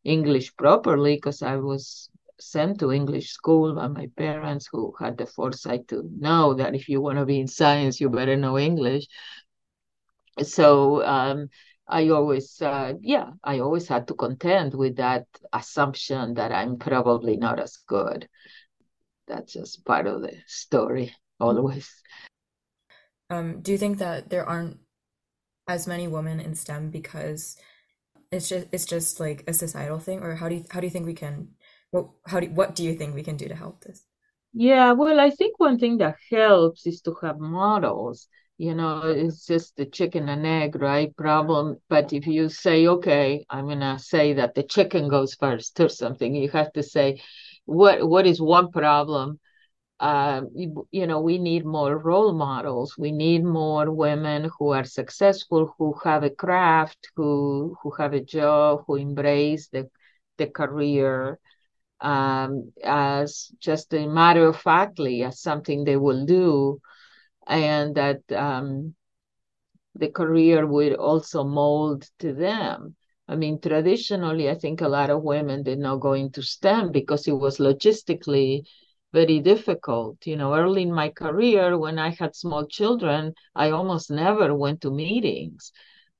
English 0.03 0.55
properly 0.57 1.15
because 1.15 1.41
I 1.41 1.57
was 1.57 2.09
sent 2.39 2.79
to 2.79 2.91
English 2.91 3.31
school 3.31 3.75
by 3.75 3.87
my 3.87 4.07
parents 4.17 4.69
who 4.71 4.93
had 4.99 5.17
the 5.17 5.25
foresight 5.27 5.87
to 5.89 6.09
know 6.17 6.53
that 6.55 6.75
if 6.75 6.87
you 6.89 7.01
want 7.01 7.17
to 7.19 7.25
be 7.25 7.39
in 7.39 7.47
science, 7.47 7.99
you 7.99 8.09
better 8.09 8.37
know 8.37 8.57
English. 8.57 9.07
So 10.43 11.03
um, 11.05 11.49
I 11.87 12.09
always, 12.09 12.61
uh, 12.61 12.93
yeah, 13.01 13.31
I 13.43 13.59
always 13.59 13.87
had 13.87 14.07
to 14.07 14.13
contend 14.13 14.73
with 14.73 14.97
that 14.97 15.25
assumption 15.53 16.35
that 16.35 16.51
I'm 16.51 16.77
probably 16.77 17.37
not 17.37 17.59
as 17.59 17.77
good. 17.87 18.27
That's 19.29 19.53
just 19.53 19.85
part 19.85 20.07
of 20.07 20.21
the 20.21 20.33
story, 20.47 21.15
always. 21.39 21.89
Um, 23.29 23.61
do 23.61 23.71
you 23.71 23.77
think 23.77 23.99
that 23.99 24.29
there 24.29 24.43
aren't 24.43 24.79
as 25.67 25.87
many 25.87 26.07
women 26.07 26.39
in 26.39 26.55
STEM 26.55 26.89
because 26.89 27.55
it's 28.31 28.49
just 28.49 28.67
it's 28.71 28.85
just 28.85 29.19
like 29.19 29.43
a 29.47 29.53
societal 29.53 29.99
thing, 29.99 30.21
or 30.21 30.35
how 30.35 30.49
do 30.49 30.55
you 30.55 30.65
how 30.71 30.79
do 30.79 30.87
you 30.87 30.91
think 30.91 31.05
we 31.05 31.13
can 31.13 31.49
what 31.91 32.09
how 32.25 32.39
do 32.39 32.47
what 32.47 32.75
do 32.75 32.83
you 32.83 32.95
think 32.95 33.13
we 33.13 33.23
can 33.23 33.37
do 33.37 33.47
to 33.47 33.55
help 33.55 33.83
this? 33.83 34.03
Yeah, 34.53 34.93
well, 34.93 35.19
I 35.19 35.29
think 35.29 35.59
one 35.59 35.77
thing 35.77 35.97
that 35.99 36.15
helps 36.31 36.87
is 36.87 37.01
to 37.01 37.15
have 37.21 37.39
models. 37.39 38.27
You 38.57 38.75
know, 38.75 39.03
it's 39.03 39.45
just 39.45 39.77
the 39.77 39.85
chicken 39.85 40.27
and 40.27 40.45
egg, 40.45 40.75
right? 40.75 41.15
Problem. 41.15 41.77
But 41.87 42.11
if 42.13 42.27
you 42.27 42.49
say, 42.49 42.87
okay, 42.87 43.45
I'm 43.49 43.67
gonna 43.67 43.99
say 43.99 44.33
that 44.33 44.55
the 44.55 44.63
chicken 44.63 45.07
goes 45.07 45.35
first 45.35 45.79
or 45.79 45.87
something, 45.87 46.35
you 46.35 46.49
have 46.49 46.73
to 46.73 46.83
say, 46.83 47.21
what 47.69 48.07
what 48.07 48.25
is 48.27 48.41
one 48.41 48.71
problem? 48.71 49.39
Uh, 49.99 50.41
you, 50.55 50.87
you 50.91 51.05
know, 51.07 51.19
we 51.21 51.37
need 51.37 51.65
more 51.65 51.97
role 51.97 52.33
models. 52.33 52.95
We 52.97 53.11
need 53.11 53.43
more 53.43 53.91
women 53.91 54.49
who 54.57 54.69
are 54.71 54.85
successful, 54.85 55.73
who 55.77 55.93
have 56.03 56.23
a 56.23 56.29
craft, 56.29 57.09
who 57.15 57.77
who 57.81 57.91
have 57.91 58.13
a 58.13 58.21
job, 58.23 58.83
who 58.87 58.95
embrace 58.95 59.67
the 59.69 59.89
the 60.37 60.47
career 60.47 61.39
um, 62.01 62.71
as 62.83 63.51
just 63.59 63.93
a 63.93 64.07
matter 64.07 64.47
of 64.47 64.57
factly 64.57 65.23
as 65.23 65.41
something 65.41 65.83
they 65.83 65.97
will 65.97 66.25
do, 66.25 66.79
and 67.47 67.95
that 67.95 68.21
um, 68.31 68.95
the 69.95 70.09
career 70.09 70.65
would 70.65 70.93
also 70.95 71.43
mold 71.43 72.09
to 72.19 72.33
them. 72.33 72.95
I 73.29 73.35
mean, 73.35 73.61
traditionally, 73.61 74.49
I 74.49 74.55
think 74.55 74.81
a 74.81 74.87
lot 74.89 75.09
of 75.09 75.23
women 75.23 75.63
did 75.63 75.79
not 75.79 75.97
go 76.01 76.13
into 76.13 76.41
STEM 76.41 76.91
because 76.91 77.27
it 77.27 77.33
was 77.33 77.59
logistically 77.59 78.63
very 79.13 79.39
difficult. 79.39 80.25
You 80.27 80.35
know, 80.35 80.55
early 80.55 80.81
in 80.83 80.91
my 80.93 81.09
career, 81.09 81.77
when 81.77 81.99
I 81.99 82.09
had 82.09 82.35
small 82.35 82.65
children, 82.67 83.33
I 83.55 83.69
almost 83.71 84.11
never 84.11 84.55
went 84.55 84.81
to 84.81 84.91
meetings 84.91 85.71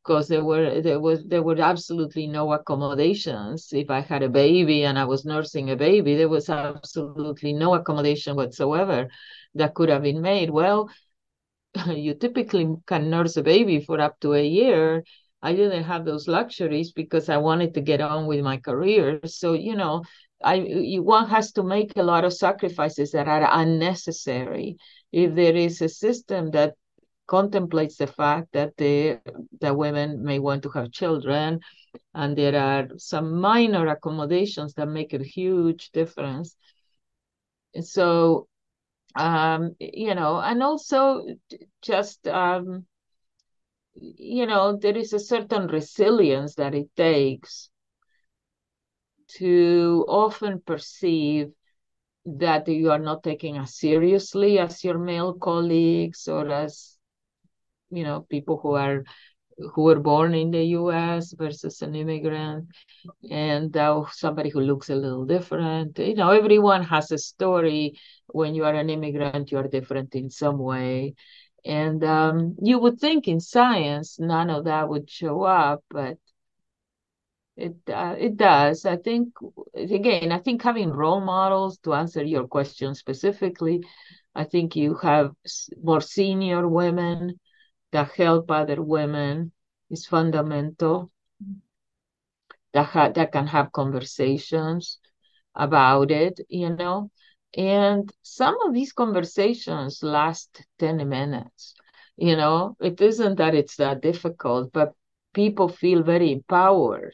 because 0.04 0.28
there 0.28 0.44
were 0.46 0.82
there 0.82 1.00
was 1.00 1.26
there 1.26 1.44
were 1.44 1.60
absolutely 1.60 2.28
no 2.28 2.54
accommodations. 2.54 3.74
If 3.74 3.90
I 3.90 4.02
had 4.02 4.24
a 4.24 4.30
baby 4.30 4.86
and 4.86 4.98
I 5.00 5.06
was 5.06 5.26
nursing 5.26 5.72
a 5.72 5.76
baby, 5.76 6.16
there 6.16 6.30
was 6.30 6.50
absolutely 6.50 7.54
no 7.54 7.74
accommodation 7.74 8.36
whatsoever 8.36 9.10
that 9.56 9.74
could 9.74 9.90
have 9.90 10.04
been 10.04 10.22
made. 10.22 10.52
Well, 10.52 10.90
you 11.88 12.14
typically 12.16 12.68
can 12.88 13.10
nurse 13.10 13.38
a 13.38 13.44
baby 13.44 13.80
for 13.82 14.00
up 14.00 14.20
to 14.22 14.34
a 14.34 14.44
year. 14.46 15.04
I 15.42 15.54
didn't 15.54 15.84
have 15.84 16.06
those 16.06 16.28
luxuries 16.28 16.92
because 16.92 17.30
I 17.30 17.38
wanted 17.38 17.74
to 17.76 17.82
get 17.82 18.02
on 18.02 18.28
with 18.28 18.42
my 18.42 18.58
career. 18.58 19.20
So, 19.26 19.54
you 19.54 19.76
know, 19.76 20.04
I 20.44 20.56
you, 20.56 21.04
one 21.04 21.30
has 21.30 21.52
to 21.54 21.64
make 21.64 21.96
a 21.96 22.04
lot 22.04 22.26
of 22.26 22.34
sacrifices 22.34 23.12
that 23.12 23.28
are 23.28 23.48
unnecessary. 23.52 24.78
If 25.12 25.36
there 25.36 25.56
is 25.56 25.82
a 25.82 25.90
system 25.90 26.52
that 26.52 26.76
contemplates 27.28 27.98
the 27.98 28.08
fact 28.08 28.50
that 28.54 28.76
the 28.78 29.20
the 29.62 29.74
women 29.74 30.24
may 30.24 30.40
want 30.40 30.64
to 30.64 30.70
have 30.70 30.92
children, 30.92 31.60
and 32.14 32.38
there 32.38 32.56
are 32.60 32.88
some 32.98 33.40
minor 33.40 33.88
accommodations 33.88 34.74
that 34.74 34.88
make 34.88 35.14
a 35.14 35.24
huge 35.24 35.92
difference. 35.92 36.56
So, 37.82 38.48
um, 39.16 39.76
you 39.80 40.16
know, 40.16 40.40
and 40.40 40.64
also 40.64 41.26
just 41.82 42.28
um, 42.28 42.86
you 44.00 44.46
know, 44.46 44.78
there 44.78 44.98
is 44.98 45.14
a 45.14 45.20
certain 45.20 45.68
resilience 45.68 46.56
that 46.56 46.76
it 46.76 46.90
takes 46.96 47.70
to 49.28 50.06
often 50.08 50.62
perceive 50.62 51.52
that 52.26 52.68
you 52.68 52.92
are 52.92 53.00
not 53.00 53.24
taken 53.24 53.56
as 53.56 53.76
seriously 53.76 54.60
as 54.60 54.84
your 54.84 54.98
male 54.98 55.34
colleagues 55.34 56.28
or 56.28 56.50
as 56.52 56.98
you 57.90 58.04
know 58.04 58.22
people 58.30 58.60
who 58.62 58.74
are 58.76 59.04
who 59.74 59.84
were 59.84 60.00
born 60.00 60.34
in 60.34 60.52
the 60.52 60.64
U.S. 60.80 61.34
versus 61.38 61.82
an 61.82 61.96
immigrant, 61.96 62.66
and 63.30 63.76
uh, 63.78 64.04
somebody 64.12 64.50
who 64.50 64.62
looks 64.62 64.90
a 64.90 64.96
little 64.96 65.26
different. 65.26 66.00
You 66.00 66.16
know, 66.16 66.32
everyone 66.32 66.84
has 66.84 67.12
a 67.12 67.18
story. 67.18 67.94
When 68.28 68.56
you 68.56 68.66
are 68.66 68.74
an 68.74 68.90
immigrant, 68.90 69.52
you 69.52 69.58
are 69.60 69.68
different 69.68 70.16
in 70.16 70.30
some 70.30 70.60
way, 70.60 71.16
and 71.66 72.04
um, 72.04 72.56
you 72.62 72.80
would 72.80 73.00
think 73.00 73.28
in 73.28 73.40
science 73.40 74.20
none 74.20 74.50
of 74.50 74.66
that 74.66 74.90
would 74.90 75.10
show 75.10 75.44
up, 75.44 75.84
but 75.90 76.18
it 77.58 77.76
uh, 77.90 78.16
it 78.18 78.38
does. 78.38 78.86
I 78.86 78.98
think 78.98 79.34
again, 79.76 80.32
I 80.32 80.40
think 80.40 80.62
having 80.62 80.90
role 80.92 81.22
models 81.22 81.78
to 81.80 81.94
answer 81.94 82.24
your 82.24 82.48
question 82.48 82.96
specifically. 82.96 83.82
I 84.36 84.44
think 84.46 84.76
you 84.76 84.96
have 84.98 85.32
more 85.84 86.02
senior 86.02 86.68
women 86.68 87.40
that 87.92 88.12
help 88.14 88.52
other 88.52 88.82
women 88.82 89.52
is 89.90 90.06
fundamental. 90.06 91.12
That, 92.74 92.86
ha- 92.88 93.10
that 93.10 93.32
can 93.32 93.48
have 93.48 93.72
conversations 93.72 95.00
about 95.56 96.12
it, 96.12 96.40
you 96.50 96.70
know. 96.70 97.12
And 97.56 98.12
some 98.24 98.56
of 98.66 98.74
these 98.74 98.94
conversations 98.94 100.04
last 100.04 100.64
10 100.80 101.08
minutes. 101.08 101.74
You 102.18 102.36
know, 102.36 102.76
it 102.80 103.02
isn't 103.02 103.36
that 103.38 103.56
it's 103.56 103.78
that 103.78 104.02
difficult, 104.02 104.72
but 104.74 104.94
people 105.34 105.70
feel 105.70 106.04
very 106.04 106.32
empowered 106.32 107.14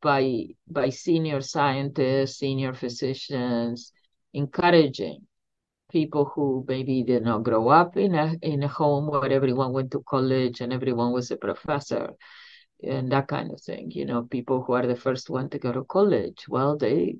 by 0.00 0.46
by 0.68 0.90
senior 0.90 1.40
scientists, 1.40 2.38
senior 2.38 2.74
physicians, 2.74 3.92
encouraging 4.34 5.26
people 5.90 6.24
who 6.26 6.64
maybe 6.68 7.02
did 7.04 7.22
not 7.24 7.44
grow 7.44 7.68
up 7.68 7.96
in 7.96 8.14
a 8.14 8.34
in 8.42 8.62
a 8.62 8.68
home 8.68 9.08
where 9.08 9.30
everyone 9.32 9.72
went 9.72 9.90
to 9.92 10.02
college 10.02 10.60
and 10.60 10.72
everyone 10.72 11.12
was 11.12 11.30
a 11.30 11.36
professor 11.36 12.14
and 12.82 13.12
that 13.12 13.28
kind 13.28 13.50
of 13.52 13.60
thing 13.60 13.90
you 13.92 14.04
know 14.04 14.22
people 14.24 14.62
who 14.62 14.72
are 14.74 14.86
the 14.86 14.96
first 14.96 15.30
one 15.30 15.48
to 15.48 15.58
go 15.58 15.72
to 15.72 15.84
college 15.84 16.46
well 16.48 16.76
they 16.76 17.16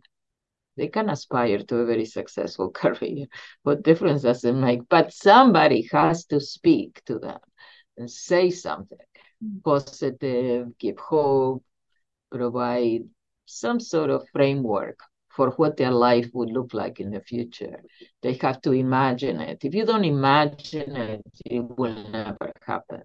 they 0.76 0.88
can 0.88 1.08
aspire 1.08 1.58
to 1.58 1.78
a 1.78 1.86
very 1.86 2.04
successful 2.04 2.70
career 2.82 3.26
what 3.62 3.82
difference 3.82 4.22
does 4.22 4.44
it 4.44 4.52
make 4.52 4.80
but 4.88 5.12
somebody 5.12 5.88
has 5.92 6.24
to 6.26 6.40
speak 6.40 7.02
to 7.04 7.18
them 7.18 7.38
and 7.96 8.10
say 8.10 8.50
something 8.50 8.98
mm. 9.44 9.62
positive 9.62 10.76
give 10.78 10.98
hope 10.98 11.64
provide 12.30 13.02
some 13.46 13.80
sort 13.80 14.10
of 14.10 14.28
framework 14.32 14.98
for 15.36 15.50
what 15.50 15.76
their 15.76 15.90
life 15.90 16.28
would 16.32 16.50
look 16.50 16.72
like 16.72 16.98
in 16.98 17.10
the 17.10 17.20
future. 17.20 17.76
They 18.22 18.34
have 18.40 18.60
to 18.62 18.72
imagine 18.72 19.40
it. 19.40 19.58
If 19.62 19.74
you 19.74 19.84
don't 19.84 20.04
imagine 20.04 20.96
it, 20.96 21.22
it 21.44 21.60
will 21.60 22.08
never 22.08 22.50
happen. 22.66 23.02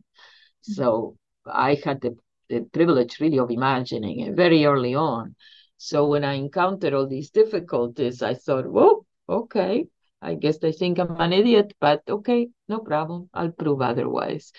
So 0.61 1.17
I 1.45 1.77
had 1.83 1.99
the, 1.99 2.15
the 2.49 2.61
privilege 2.61 3.19
really 3.19 3.39
of 3.39 3.51
imagining 3.51 4.21
it 4.21 4.35
very 4.35 4.65
early 4.65 4.95
on. 4.95 5.35
So 5.83 6.05
when 6.05 6.23
I 6.23 6.33
encountered 6.33 6.93
all 6.93 7.07
these 7.07 7.31
difficulties, 7.31 8.21
I 8.21 8.35
thought, 8.35 8.67
whoa, 8.67 9.03
okay, 9.27 9.87
I 10.21 10.35
guess 10.35 10.59
they 10.59 10.73
think 10.73 10.99
I'm 10.99 11.19
an 11.19 11.33
idiot, 11.33 11.73
but 11.79 12.03
okay, 12.07 12.49
no 12.69 12.77
problem. 12.77 13.31
I'll 13.33 13.49
prove 13.49 13.81
otherwise. 13.81 14.53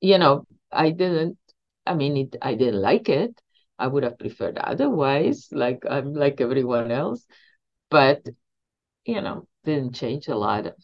You 0.00 0.18
know, 0.18 0.46
I 0.70 0.90
didn't, 0.90 1.36
I 1.84 1.94
mean, 1.94 2.16
it, 2.16 2.36
I 2.40 2.54
didn't 2.54 2.80
like 2.80 3.08
it. 3.08 3.34
I 3.76 3.88
would 3.88 4.04
have 4.04 4.20
preferred 4.20 4.56
otherwise, 4.56 5.48
like 5.50 5.82
I'm 5.90 6.14
like 6.14 6.40
everyone 6.40 6.92
else. 6.92 7.26
But, 7.90 8.24
you 9.04 9.20
know, 9.20 9.48
didn't 9.64 9.96
change 9.96 10.28
a 10.28 10.36
lot 10.36 10.66
of, 10.66 10.74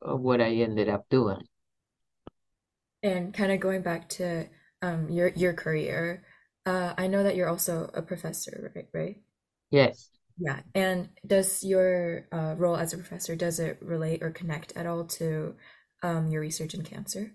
of 0.00 0.20
what 0.22 0.40
I 0.40 0.54
ended 0.64 0.88
up 0.88 1.04
doing. 1.10 1.44
And 3.02 3.34
kind 3.34 3.52
of 3.52 3.60
going 3.60 3.82
back 3.82 4.08
to 4.20 4.48
um, 4.80 5.10
your 5.10 5.28
your 5.36 5.52
career, 5.52 6.24
uh, 6.66 6.94
I 6.96 7.06
know 7.08 7.22
that 7.22 7.36
you're 7.36 7.48
also 7.48 7.90
a 7.94 8.02
professor, 8.02 8.72
right? 8.74 8.88
Right? 8.92 9.16
Yes. 9.70 10.10
Yeah. 10.38 10.60
And 10.74 11.08
does 11.26 11.62
your 11.62 12.26
uh, 12.32 12.54
role 12.58 12.76
as 12.76 12.92
a 12.92 12.98
professor 12.98 13.36
does 13.36 13.60
it 13.60 13.78
relate 13.80 14.22
or 14.22 14.30
connect 14.30 14.72
at 14.76 14.86
all 14.86 15.04
to 15.04 15.54
um, 16.02 16.28
your 16.30 16.40
research 16.40 16.74
in 16.74 16.82
cancer? 16.82 17.32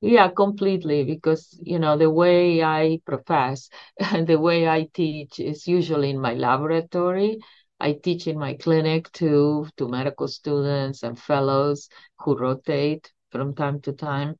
Yeah, 0.00 0.28
completely. 0.30 1.04
Because, 1.04 1.58
you 1.62 1.78
know, 1.78 1.96
the 1.96 2.10
way 2.10 2.62
I 2.62 3.00
profess 3.04 3.68
and 3.98 4.26
the 4.28 4.38
way 4.38 4.68
I 4.68 4.84
teach 4.92 5.40
is 5.40 5.66
usually 5.66 6.10
in 6.10 6.20
my 6.20 6.34
laboratory. 6.34 7.38
I 7.80 7.92
teach 7.94 8.26
in 8.26 8.38
my 8.38 8.54
clinic 8.54 9.10
too 9.12 9.68
to 9.76 9.88
medical 9.88 10.28
students 10.28 11.02
and 11.02 11.18
fellows 11.18 11.88
who 12.20 12.36
rotate 12.38 13.12
from 13.30 13.54
time 13.54 13.80
to 13.82 13.92
time. 13.92 14.36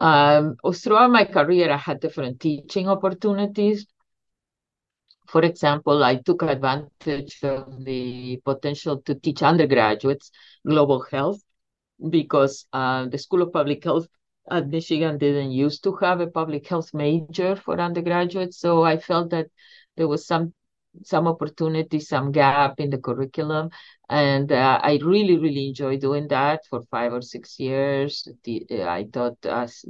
Um, 0.00 0.56
throughout 0.74 1.10
my 1.10 1.24
career, 1.24 1.70
I 1.70 1.76
had 1.76 2.00
different 2.00 2.40
teaching 2.40 2.88
opportunities. 2.88 3.86
For 5.26 5.42
example, 5.42 6.02
I 6.04 6.16
took 6.16 6.42
advantage 6.42 7.42
of 7.42 7.84
the 7.84 8.40
potential 8.44 9.02
to 9.02 9.14
teach 9.14 9.42
undergraduates 9.42 10.30
global 10.66 11.02
health 11.02 11.42
because 12.10 12.66
uh, 12.72 13.06
the 13.06 13.18
School 13.18 13.42
of 13.42 13.52
Public 13.52 13.84
Health 13.84 14.06
at 14.50 14.68
Michigan 14.68 15.18
didn't 15.18 15.50
used 15.50 15.82
to 15.84 15.96
have 15.96 16.20
a 16.20 16.26
public 16.26 16.66
health 16.66 16.94
major 16.94 17.56
for 17.56 17.78
undergraduates. 17.78 18.58
So 18.58 18.84
I 18.84 18.98
felt 18.98 19.30
that 19.30 19.48
there 19.96 20.08
was 20.08 20.26
some 20.26 20.54
some 21.04 21.26
opportunity, 21.26 22.00
some 22.00 22.32
gap 22.32 22.80
in 22.80 22.90
the 22.90 22.98
curriculum. 22.98 23.70
And 24.08 24.50
uh, 24.50 24.80
I 24.82 24.98
really, 25.02 25.38
really 25.38 25.68
enjoyed 25.68 26.00
doing 26.00 26.28
that 26.28 26.60
for 26.68 26.82
five 26.90 27.12
or 27.12 27.22
six 27.22 27.58
years. 27.58 28.26
The, 28.44 28.66
I 28.84 29.04
taught 29.04 29.44
as 29.44 29.84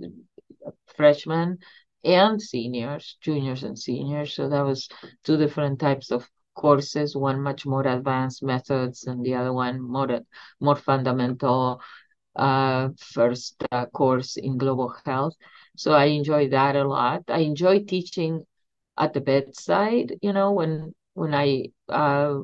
freshmen 0.96 1.58
and 2.04 2.40
seniors, 2.40 3.16
juniors 3.20 3.62
and 3.62 3.78
seniors. 3.78 4.34
So 4.34 4.48
that 4.48 4.62
was 4.62 4.88
two 5.24 5.36
different 5.36 5.78
types 5.80 6.10
of 6.10 6.28
courses, 6.54 7.16
one 7.16 7.40
much 7.40 7.64
more 7.66 7.86
advanced 7.86 8.42
methods 8.42 9.04
and 9.04 9.24
the 9.24 9.34
other 9.34 9.52
one 9.52 9.80
more, 9.80 10.20
more 10.60 10.76
fundamental 10.76 11.80
uh, 12.36 12.88
first 12.98 13.62
uh, 13.72 13.86
course 13.86 14.36
in 14.36 14.58
global 14.58 14.94
health. 15.04 15.34
So 15.76 15.92
I 15.92 16.06
enjoy 16.06 16.48
that 16.50 16.76
a 16.76 16.86
lot. 16.86 17.24
I 17.28 17.38
enjoy 17.38 17.84
teaching 17.84 18.44
at 18.98 19.12
the 19.14 19.20
bedside, 19.20 20.16
you 20.22 20.32
know, 20.32 20.52
when 20.52 20.94
when 21.14 21.34
I 21.34 21.70
uh, 21.88 22.40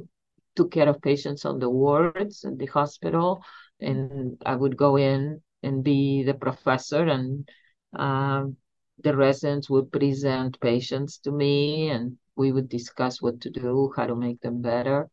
took 0.56 0.72
care 0.72 0.88
of 0.88 1.02
patients 1.02 1.44
on 1.44 1.58
the 1.60 1.70
wards 1.70 2.44
in 2.44 2.56
the 2.58 2.66
hospital, 2.66 3.42
and 3.80 4.36
I 4.46 4.54
would 4.56 4.76
go 4.76 4.96
in 4.96 5.42
and 5.62 5.84
be 5.84 6.22
the 6.24 6.34
professor, 6.34 7.02
and 7.06 7.48
um, 7.96 8.56
the 9.02 9.16
residents 9.16 9.70
would 9.70 9.92
present 9.92 10.60
patients 10.60 11.18
to 11.20 11.32
me, 11.32 11.90
and 11.90 12.16
we 12.36 12.52
would 12.52 12.68
discuss 12.68 13.20
what 13.22 13.40
to 13.42 13.50
do, 13.50 13.92
how 13.96 14.06
to 14.06 14.16
make 14.16 14.40
them 14.40 14.62
better. 14.62 15.08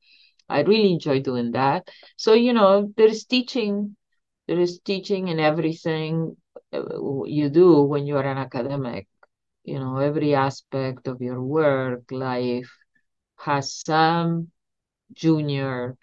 I 0.49 0.61
really 0.61 0.93
enjoy 0.93 1.21
doing 1.21 1.51
that. 1.53 1.89
So, 2.17 2.33
you 2.33 2.53
know, 2.53 2.91
there's 2.97 3.25
teaching 3.25 3.95
there 4.47 4.59
is 4.59 4.79
teaching 4.79 5.29
in 5.29 5.39
everything 5.39 6.35
uh, 6.73 7.23
you 7.25 7.49
do 7.49 7.81
when 7.83 8.05
you 8.05 8.17
are 8.17 8.25
an 8.25 8.37
academic. 8.37 9.07
You 9.63 9.79
know, 9.79 9.97
every 9.97 10.35
aspect 10.35 11.07
of 11.07 11.21
your 11.21 11.41
work 11.41 12.11
life 12.11 12.71
has 13.37 13.73
some 13.73 14.51
junior 15.13 15.97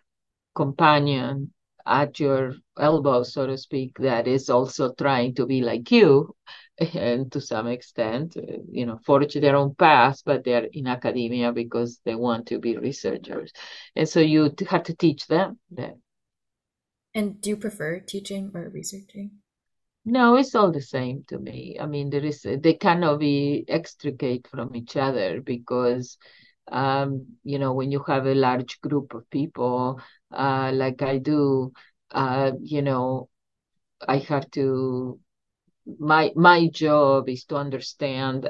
companion 0.55 1.53
at 1.87 2.21
your 2.21 2.55
elbow, 2.79 3.23
so 3.23 3.47
to 3.47 3.57
speak, 3.57 3.99
that 3.99 4.29
is 4.29 4.51
also 4.51 4.93
trying 4.95 5.35
to 5.37 5.47
be 5.47 5.63
like 5.63 5.91
you, 5.91 6.35
and 6.95 7.33
to 7.33 7.41
some 7.41 7.67
extent, 7.67 8.37
uh, 8.37 8.43
you 8.71 8.87
know, 8.87 8.99
forge 9.07 9.35
their 9.35 9.57
own 9.57 9.75
path, 9.75 10.23
but 10.25 10.45
they're 10.45 10.69
in 10.73 10.87
academia 10.87 11.53
because 11.53 12.01
they 12.05 12.15
want 12.15 12.47
to 12.49 12.59
be 12.59 12.77
researchers, 12.77 13.53
and 13.97 14.09
so 14.09 14.21
you 14.21 14.55
have 14.69 14.85
to 14.85 14.95
teach 14.95 15.27
them 15.27 15.59
that. 15.73 15.95
And 17.15 17.41
do 17.41 17.51
you 17.51 17.57
prefer 17.57 18.01
teaching 18.01 18.51
or 18.55 18.69
researching? 18.69 19.41
No, 20.11 20.37
it's 20.37 20.55
all 20.55 20.73
the 20.73 20.81
same 20.81 21.25
to 21.29 21.39
me. 21.39 21.77
I 21.81 21.87
mean, 21.87 22.09
there 22.11 22.25
is 22.25 22.43
they 22.43 22.75
cannot 22.75 23.19
be 23.21 23.65
extricate 23.69 24.47
from 24.49 24.75
each 24.75 24.97
other 24.97 25.41
because, 25.43 26.17
um, 26.73 27.27
you 27.45 27.59
know, 27.59 27.75
when 27.75 27.93
you 27.93 28.03
have 28.07 28.27
a 28.27 28.35
large 28.35 28.81
group 28.81 29.15
of 29.15 29.29
people, 29.31 30.01
uh, 30.33 30.71
like 30.75 31.03
I 31.03 31.19
do, 31.19 31.73
uh, 32.13 32.53
you 32.63 32.83
know, 32.83 33.29
I 34.09 34.19
have 34.19 34.51
to. 34.53 35.21
My 35.99 36.33
my 36.37 36.69
job 36.69 37.29
is 37.29 37.45
to 37.47 37.57
understand 37.57 38.49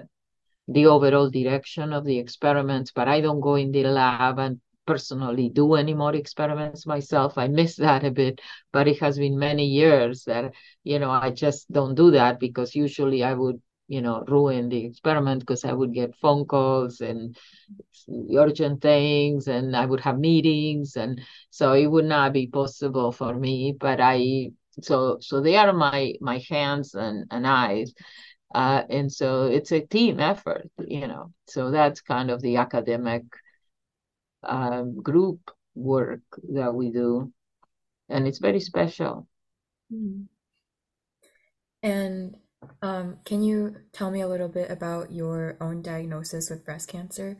the 0.68 0.86
overall 0.86 1.30
direction 1.30 1.92
of 1.92 2.04
the 2.04 2.18
experiments, 2.18 2.92
but 2.92 3.08
I 3.08 3.20
don't 3.20 3.40
go 3.40 3.56
in 3.56 3.72
the 3.72 3.84
lab 3.84 4.38
and 4.38 4.60
personally 4.88 5.48
do 5.60 5.74
any 5.74 5.94
more 5.94 6.14
experiments 6.14 6.86
myself. 6.86 7.38
I 7.38 7.48
miss 7.48 7.76
that 7.76 8.04
a 8.04 8.10
bit, 8.10 8.40
but 8.72 8.88
it 8.88 8.98
has 9.00 9.18
been 9.18 9.38
many 9.38 9.66
years 9.66 10.24
that, 10.24 10.52
you 10.84 10.98
know, 10.98 11.10
I 11.10 11.30
just 11.30 11.70
don't 11.72 11.94
do 11.94 12.10
that 12.12 12.40
because 12.40 12.74
usually 12.74 13.22
I 13.22 13.34
would, 13.34 13.60
you 13.88 14.02
know, 14.02 14.24
ruin 14.28 14.68
the 14.70 14.84
experiment 14.86 15.40
because 15.40 15.64
I 15.64 15.72
would 15.72 15.94
get 15.94 16.16
phone 16.24 16.44
calls 16.46 17.00
and 17.00 17.36
urgent 18.36 18.80
things 18.82 19.48
and 19.48 19.76
I 19.76 19.86
would 19.86 20.00
have 20.00 20.18
meetings. 20.18 20.96
And 20.96 21.20
so 21.50 21.72
it 21.72 21.86
would 21.86 22.04
not 22.04 22.32
be 22.32 22.46
possible 22.46 23.12
for 23.12 23.34
me, 23.34 23.76
but 23.78 24.00
I, 24.00 24.50
so, 24.82 25.18
so 25.20 25.40
they 25.40 25.56
are 25.56 25.72
my, 25.72 26.14
my 26.20 26.42
hands 26.48 26.94
and, 26.94 27.26
and 27.30 27.46
eyes. 27.46 27.92
Uh, 28.54 28.82
and 28.88 29.12
so 29.12 29.44
it's 29.44 29.72
a 29.72 29.80
team 29.80 30.20
effort, 30.20 30.70
you 30.86 31.06
know. 31.06 31.32
So 31.46 31.70
that's 31.70 32.00
kind 32.00 32.30
of 32.30 32.40
the 32.40 32.56
academic 32.56 33.24
um, 34.42 35.00
group 35.02 35.50
work 35.74 36.20
that 36.54 36.74
we 36.74 36.90
do, 36.90 37.32
and 38.08 38.26
it's 38.26 38.38
very 38.38 38.60
special. 38.60 39.26
Hmm. 39.90 40.22
And 41.82 42.36
um, 42.82 43.18
can 43.24 43.42
you 43.42 43.76
tell 43.92 44.10
me 44.10 44.20
a 44.20 44.28
little 44.28 44.48
bit 44.48 44.70
about 44.70 45.12
your 45.12 45.56
own 45.60 45.82
diagnosis 45.82 46.50
with 46.50 46.64
breast 46.64 46.88
cancer? 46.88 47.38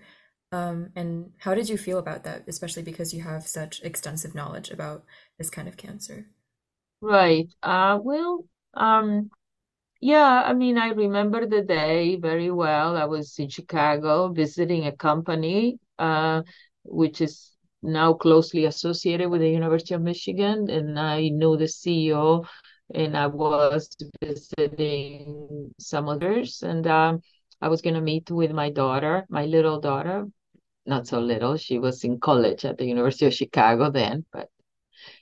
Um, 0.53 0.91
and 0.97 1.33
how 1.39 1.55
did 1.55 1.69
you 1.69 1.77
feel 1.77 1.99
about 1.99 2.25
that, 2.25 2.45
especially 2.49 2.83
because 2.83 3.13
you 3.13 3.23
have 3.23 3.47
such 3.47 3.83
extensive 3.83 4.35
knowledge 4.35 4.71
about 4.71 5.05
this 5.39 5.51
kind 5.51 5.69
of 5.69 5.77
cancer? 5.77 6.27
Right. 7.01 7.49
Uh, 7.63 7.99
well, 8.03 8.45
um, 8.75 9.31
yeah, 10.01 10.43
I 10.45 10.55
mean, 10.55 10.79
I 10.79 10.89
remember 10.91 11.47
the 11.47 11.63
day 11.63 12.17
very 12.17 12.51
well. 12.51 12.97
I 12.97 13.05
was 13.05 13.39
in 13.39 13.49
Chicago 13.49 14.29
visiting 14.29 14.87
a 14.87 14.93
company 14.93 15.79
uh, 15.99 16.43
which 16.91 17.21
is 17.21 17.53
now 17.83 18.13
closely 18.13 18.65
associated 18.65 19.29
with 19.31 19.41
the 19.41 19.51
University 19.51 19.95
of 19.95 20.03
Michigan. 20.03 20.69
And 20.71 20.99
I 20.99 21.29
knew 21.29 21.57
the 21.57 21.69
CEO 21.69 22.47
and 22.95 23.17
I 23.17 23.27
was 23.27 23.97
visiting 24.21 25.75
some 25.79 26.09
others. 26.09 26.63
And 26.63 26.87
um, 26.87 27.21
I 27.61 27.69
was 27.69 27.83
going 27.83 27.95
to 27.95 28.01
meet 28.01 28.31
with 28.31 28.51
my 28.51 28.71
daughter, 28.71 29.27
my 29.29 29.45
little 29.45 29.81
daughter, 29.81 30.27
not 30.87 31.07
so 31.07 31.21
little. 31.21 31.57
She 31.57 31.79
was 31.79 32.03
in 32.05 32.19
college 32.19 32.65
at 32.65 32.79
the 32.79 32.87
University 32.87 33.27
of 33.27 33.35
Chicago 33.35 33.91
then, 33.91 34.25
but 34.33 34.49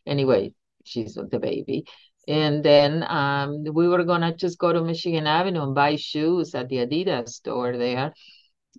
anyway, 0.06 0.52
she's 0.84 1.14
the 1.14 1.38
baby. 1.38 1.84
And 2.28 2.64
then 2.64 3.04
um, 3.08 3.64
we 3.72 3.88
were 3.88 4.02
going 4.04 4.22
to 4.22 4.32
just 4.32 4.58
go 4.58 4.72
to 4.72 4.82
Michigan 4.82 5.26
Avenue 5.26 5.62
and 5.62 5.74
buy 5.74 5.96
shoes 5.96 6.54
at 6.54 6.68
the 6.68 6.76
Adidas 6.76 7.28
store 7.30 7.76
there 7.76 8.14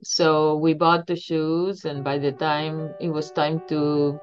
so 0.04 0.56
we 0.58 0.74
bought 0.74 1.06
the 1.08 1.16
shoes 1.16 1.86
and 1.86 2.04
by 2.04 2.18
the 2.18 2.32
time 2.32 2.94
it 3.00 3.10
was 3.10 3.32
time 3.32 3.62
to 3.68 4.20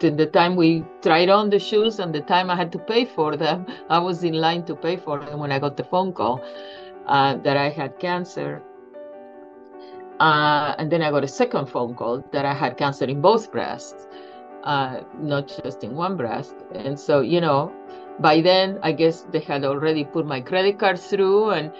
the 0.00 0.28
time 0.32 0.56
we 0.56 0.84
tried 1.02 1.28
on 1.28 1.50
the 1.50 1.58
shoes 1.58 1.98
and 1.98 2.14
the 2.14 2.20
time 2.22 2.50
i 2.50 2.56
had 2.56 2.72
to 2.72 2.78
pay 2.78 3.04
for 3.04 3.36
them 3.36 3.66
i 3.88 3.98
was 3.98 4.24
in 4.24 4.34
line 4.34 4.64
to 4.64 4.74
pay 4.74 4.96
for 4.96 5.18
them 5.20 5.38
when 5.38 5.52
i 5.52 5.58
got 5.58 5.76
the 5.76 5.84
phone 5.84 6.12
call 6.12 6.40
uh, 7.06 7.36
that 7.36 7.56
i 7.56 7.68
had 7.68 7.98
cancer. 7.98 8.62
Uh, 10.20 10.74
and 10.78 10.90
then 10.90 11.02
i 11.02 11.10
got 11.10 11.24
a 11.24 11.28
second 11.28 11.66
phone 11.66 11.94
call 11.94 12.22
that 12.32 12.44
i 12.44 12.54
had 12.54 12.76
cancer 12.76 13.04
in 13.04 13.20
both 13.20 13.50
breasts 13.50 14.06
uh, 14.64 15.00
not 15.18 15.48
just 15.48 15.82
in 15.82 15.94
one 15.94 16.16
breast. 16.16 16.54
And 16.74 16.98
so 16.98 17.20
you 17.20 17.40
know 17.40 17.72
by 18.20 18.40
then 18.42 18.78
i 18.82 18.92
guess 18.92 19.22
they 19.32 19.40
had 19.40 19.64
already 19.64 20.04
put 20.04 20.26
my 20.26 20.40
credit 20.40 20.78
card 20.78 20.98
through 20.98 21.50
and 21.50 21.72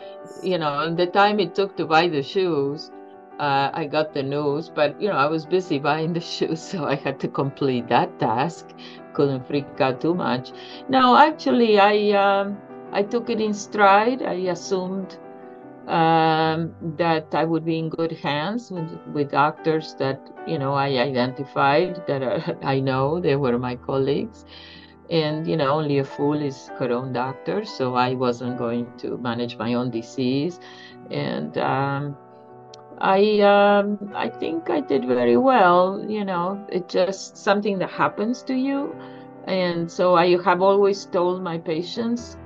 you 0.43 0.59
know 0.59 0.81
and 0.81 0.97
the 0.97 1.07
time 1.07 1.39
it 1.39 1.55
took 1.55 1.77
to 1.77 1.85
buy 1.85 2.09
the 2.09 2.23
shoes 2.23 2.91
uh, 3.43 3.71
I 3.75 3.87
got 3.87 4.15
the 4.15 4.23
news, 4.23 4.71
but 4.71 5.01
you 5.03 5.09
know, 5.09 5.17
I 5.17 5.27
was 5.27 5.45
busy 5.45 5.81
buying 5.81 6.13
the 6.13 6.21
shoes, 6.35 6.63
so 6.63 6.85
I 6.85 6.95
had 6.95 7.19
to 7.21 7.29
complete 7.29 7.89
that 7.89 8.21
task. 8.21 8.71
Couldn't 9.15 9.47
freak 9.49 9.81
out 9.81 10.01
too 10.01 10.15
much. 10.15 10.53
No, 10.89 11.17
actually, 11.17 11.81
I 11.81 12.13
um, 12.13 12.57
I 12.93 13.03
took 13.03 13.31
it 13.31 13.41
in 13.41 13.53
stride. 13.53 14.23
I 14.23 14.35
assumed 14.55 15.19
um, 15.89 16.73
that 16.97 17.35
I 17.35 17.45
would 17.45 17.65
be 17.65 17.81
in 17.81 17.89
good 17.89 18.13
hands 18.13 18.71
with, 18.71 18.89
with 19.13 19.33
doctors 19.33 19.95
that 19.97 20.21
you 20.47 20.59
know 20.59 20.75
I 20.75 20.99
identified 21.11 22.07
that 22.07 22.23
are, 22.23 22.57
I 22.63 22.79
know 22.79 23.19
they 23.19 23.35
were 23.35 23.59
my 23.59 23.75
colleagues, 23.75 24.45
and 25.11 25.49
you 25.49 25.57
know 25.57 25.71
only 25.71 25.99
a 25.99 26.05
fool 26.05 26.41
is 26.41 26.69
her 26.79 26.93
own 26.93 27.13
doctor, 27.13 27.65
so 27.65 27.97
I 27.97 28.15
wasn't 28.15 28.57
going 28.57 28.87
to 28.99 29.19
manage 29.19 29.59
my 29.59 29.75
own 29.75 29.91
disease, 29.91 30.61
and 31.11 31.59
um, 31.59 32.17
I 33.01 33.41
um, 33.41 33.99
I 34.15 34.29
think 34.29 34.71
I 34.71 34.81
did 34.81 35.05
very 35.07 35.37
well. 35.37 36.05
You 36.09 36.25
know, 36.25 36.65
it's 36.69 36.93
just 36.93 37.37
something 37.37 37.79
that 37.79 37.91
happens 37.91 38.43
to 38.45 38.55
you, 38.55 38.95
and 39.47 39.91
so 39.91 40.15
I 40.17 40.37
have 40.43 40.63
always 40.63 41.05
told 41.07 41.43
my 41.43 41.59
patients, 41.59 42.37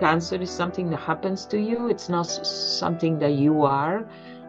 cancer 0.00 0.36
is 0.36 0.50
something 0.50 0.90
that 0.90 1.00
happens 1.00 1.46
to 1.46 1.58
you. 1.60 1.88
It's 1.88 2.08
not 2.08 2.26
something 2.26 3.18
that 3.20 3.32
you 3.32 3.62
are. 3.62 4.06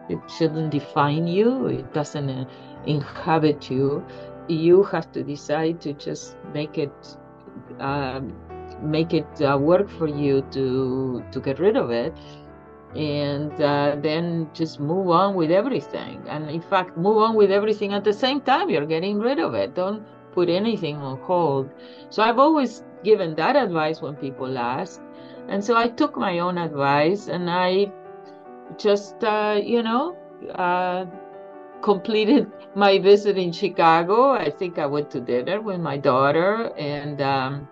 It 0.08 0.18
shouldn't 0.30 0.70
define 0.70 1.26
you. 1.26 1.66
It 1.66 1.92
doesn't 1.94 2.30
uh, 2.30 2.44
inhabit 2.86 3.70
you, 3.70 4.04
you 4.48 4.82
have 4.84 5.10
to 5.12 5.22
decide 5.22 5.80
to 5.82 5.92
just 5.94 6.36
make 6.52 6.78
it 6.78 6.92
um, 7.80 8.32
make 8.82 9.14
it 9.14 9.40
uh, 9.40 9.56
work 9.58 9.88
for 9.88 10.08
you 10.08 10.42
to 10.50 11.22
to 11.32 11.40
get 11.40 11.58
rid 11.58 11.76
of 11.76 11.90
it 11.90 12.14
and 12.94 13.52
uh, 13.60 13.96
then 14.00 14.48
just 14.54 14.78
move 14.78 15.10
on 15.10 15.34
with 15.34 15.50
everything. 15.50 16.24
And 16.28 16.50
in 16.50 16.62
fact 16.62 16.96
move 16.96 17.18
on 17.18 17.34
with 17.34 17.50
everything 17.50 17.92
at 17.92 18.04
the 18.04 18.12
same 18.12 18.40
time 18.40 18.70
you're 18.70 18.86
getting 18.86 19.18
rid 19.18 19.38
of 19.38 19.54
it. 19.54 19.74
Don't 19.74 20.04
put 20.32 20.48
anything 20.48 20.96
on 20.96 21.18
hold. 21.20 21.70
So 22.10 22.22
i've 22.22 22.38
always 22.38 22.82
given 23.02 23.34
that 23.36 23.56
advice 23.56 24.00
when 24.00 24.14
people 24.16 24.58
ask. 24.58 25.00
And 25.48 25.64
so 25.64 25.76
i 25.76 25.88
took 25.88 26.16
my 26.16 26.38
own 26.38 26.58
advice 26.58 27.28
and 27.28 27.50
i 27.50 27.92
just 28.78 29.22
uh, 29.22 29.60
you 29.62 29.82
know 29.82 30.16
uh, 30.54 31.06
completed 31.82 32.50
my 32.74 32.98
visit 32.98 33.36
in 33.36 33.52
chicago. 33.52 34.30
I 34.32 34.50
think 34.50 34.78
i 34.78 34.86
went 34.86 35.10
to 35.12 35.20
dinner 35.20 35.60
with 35.60 35.80
my 35.80 35.96
daughter 35.96 36.72
and 36.76 37.20
um, 37.20 37.68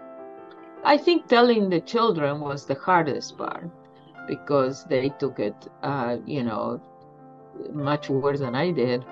I 0.84 0.98
think 0.98 1.28
telling 1.28 1.70
the 1.70 1.80
children 1.80 2.40
was 2.40 2.66
the 2.66 2.74
hardest 2.74 3.38
part 3.38 3.70
because 4.26 4.84
they 4.84 5.10
took 5.10 5.38
it, 5.38 5.66
uh, 5.82 6.18
you 6.26 6.42
know, 6.44 6.80
much 7.72 8.08
worse 8.10 8.40
than 8.40 8.54
I 8.54 8.70
did. 8.72 9.04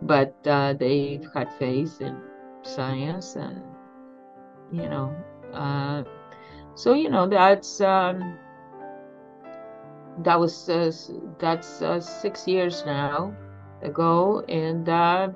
But 0.00 0.36
uh, 0.46 0.74
they 0.74 1.20
had 1.34 1.52
faith 1.52 2.00
in 2.00 2.22
science, 2.64 3.36
and 3.36 3.76
you 4.70 4.88
know, 4.88 5.24
uh, 5.52 6.04
so 6.74 6.94
you 6.94 7.08
know 7.10 7.28
that's 7.28 7.80
um, 7.80 8.38
that 10.16 10.38
was 10.38 10.68
uh, 10.68 10.90
that's 11.38 11.80
uh, 11.82 12.00
six 12.00 12.46
years 12.46 12.84
now 12.84 13.36
ago, 13.82 14.42
and 14.48 14.88
uh, 14.88 15.28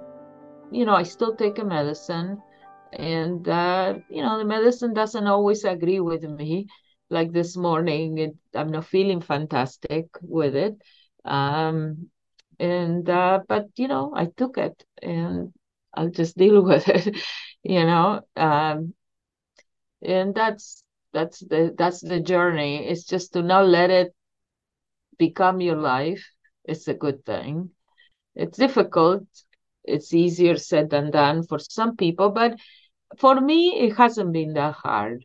you 0.70 0.84
know 0.84 0.94
I 0.94 1.02
still 1.02 1.34
take 1.36 1.58
a 1.58 1.64
medicine. 1.64 2.42
And 2.92 3.46
you 4.08 4.22
know 4.22 4.38
the 4.38 4.44
medicine 4.44 4.92
doesn't 4.94 5.26
always 5.26 5.64
agree 5.64 6.00
with 6.00 6.22
me 6.24 6.66
like 7.14 7.32
this 7.32 7.56
morning 7.56 8.18
it, 8.18 8.36
i'm 8.54 8.70
not 8.70 8.86
feeling 8.86 9.22
fantastic 9.22 10.06
with 10.22 10.56
it. 10.56 10.76
Um, 11.24 12.10
and 12.60 13.08
uh, 13.10 13.40
but 13.48 13.68
you 13.76 13.88
know 13.88 14.12
i 14.16 14.26
took 14.26 14.58
it 14.58 14.84
and 15.02 15.52
i'll 15.94 16.10
just 16.10 16.36
deal 16.44 16.62
with 16.62 16.88
it 16.88 17.16
you 17.64 17.84
know? 17.86 18.22
Um, 18.36 18.94
and 20.02 20.34
that's 20.34 20.84
that's 21.12 21.40
the 21.40 21.74
that's 21.78 22.00
the 22.00 22.20
journey. 22.20 22.86
It's 22.88 23.04
just 23.04 23.32
to 23.34 23.42
not 23.42 23.66
let 23.68 23.90
it 23.90 24.14
become 25.18 25.60
your 25.60 25.76
life 25.76 26.24
it's 26.64 26.88
a 26.88 26.94
good 26.94 27.24
thing. 27.26 27.70
It's 28.36 28.58
difficult. 28.58 29.24
It's 29.84 30.14
easier 30.14 30.56
said 30.56 30.90
than 30.90 31.10
done 31.12 31.44
for 31.44 31.58
some 31.60 31.96
people 31.96 32.30
but 32.30 32.58
for 33.18 33.40
me, 33.40 33.80
it 33.80 33.96
hasn't 33.96 34.32
been 34.32 34.54
that 34.54 34.74
hard. 34.74 35.24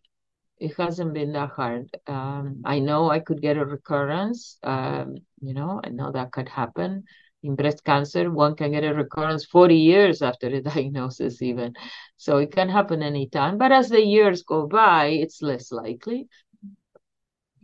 It 0.60 0.76
hasn't 0.78 1.14
been 1.14 1.32
that 1.34 1.52
hard. 1.52 1.90
Um, 2.08 2.62
I 2.66 2.80
know 2.80 3.10
I 3.10 3.20
could 3.20 3.42
get 3.42 3.58
a 3.58 3.66
recurrence. 3.66 4.58
Um, 4.64 5.16
you 5.42 5.54
know, 5.54 5.80
I 5.84 5.90
know 5.90 6.12
that 6.12 6.32
could 6.32 6.50
happen 6.50 7.06
in 7.44 7.56
breast 7.56 7.84
cancer. 7.86 8.30
One 8.30 8.56
can 8.56 8.72
get 8.72 8.84
a 8.84 8.94
recurrence 8.94 9.46
40 9.46 9.76
years 9.76 10.22
after 10.22 10.50
the 10.50 10.62
diagnosis, 10.70 11.42
even. 11.42 11.74
So 12.18 12.38
it 12.38 12.52
can 12.52 12.68
happen 12.70 13.02
anytime. 13.02 13.58
But 13.58 13.72
as 13.72 13.90
the 13.90 14.04
years 14.04 14.44
go 14.44 14.68
by, 14.68 15.08
it's 15.08 15.42
less 15.42 15.72
likely. 15.72 16.28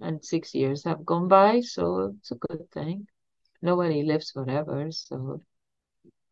And 0.01 0.23
six 0.23 0.53
years 0.53 0.83
have 0.85 1.05
gone 1.05 1.27
by, 1.27 1.61
so 1.61 2.15
it's 2.17 2.31
a 2.31 2.35
good 2.35 2.69
thing. 2.71 3.07
Nobody 3.61 4.03
lives 4.03 4.31
forever, 4.31 4.91
so 4.91 5.41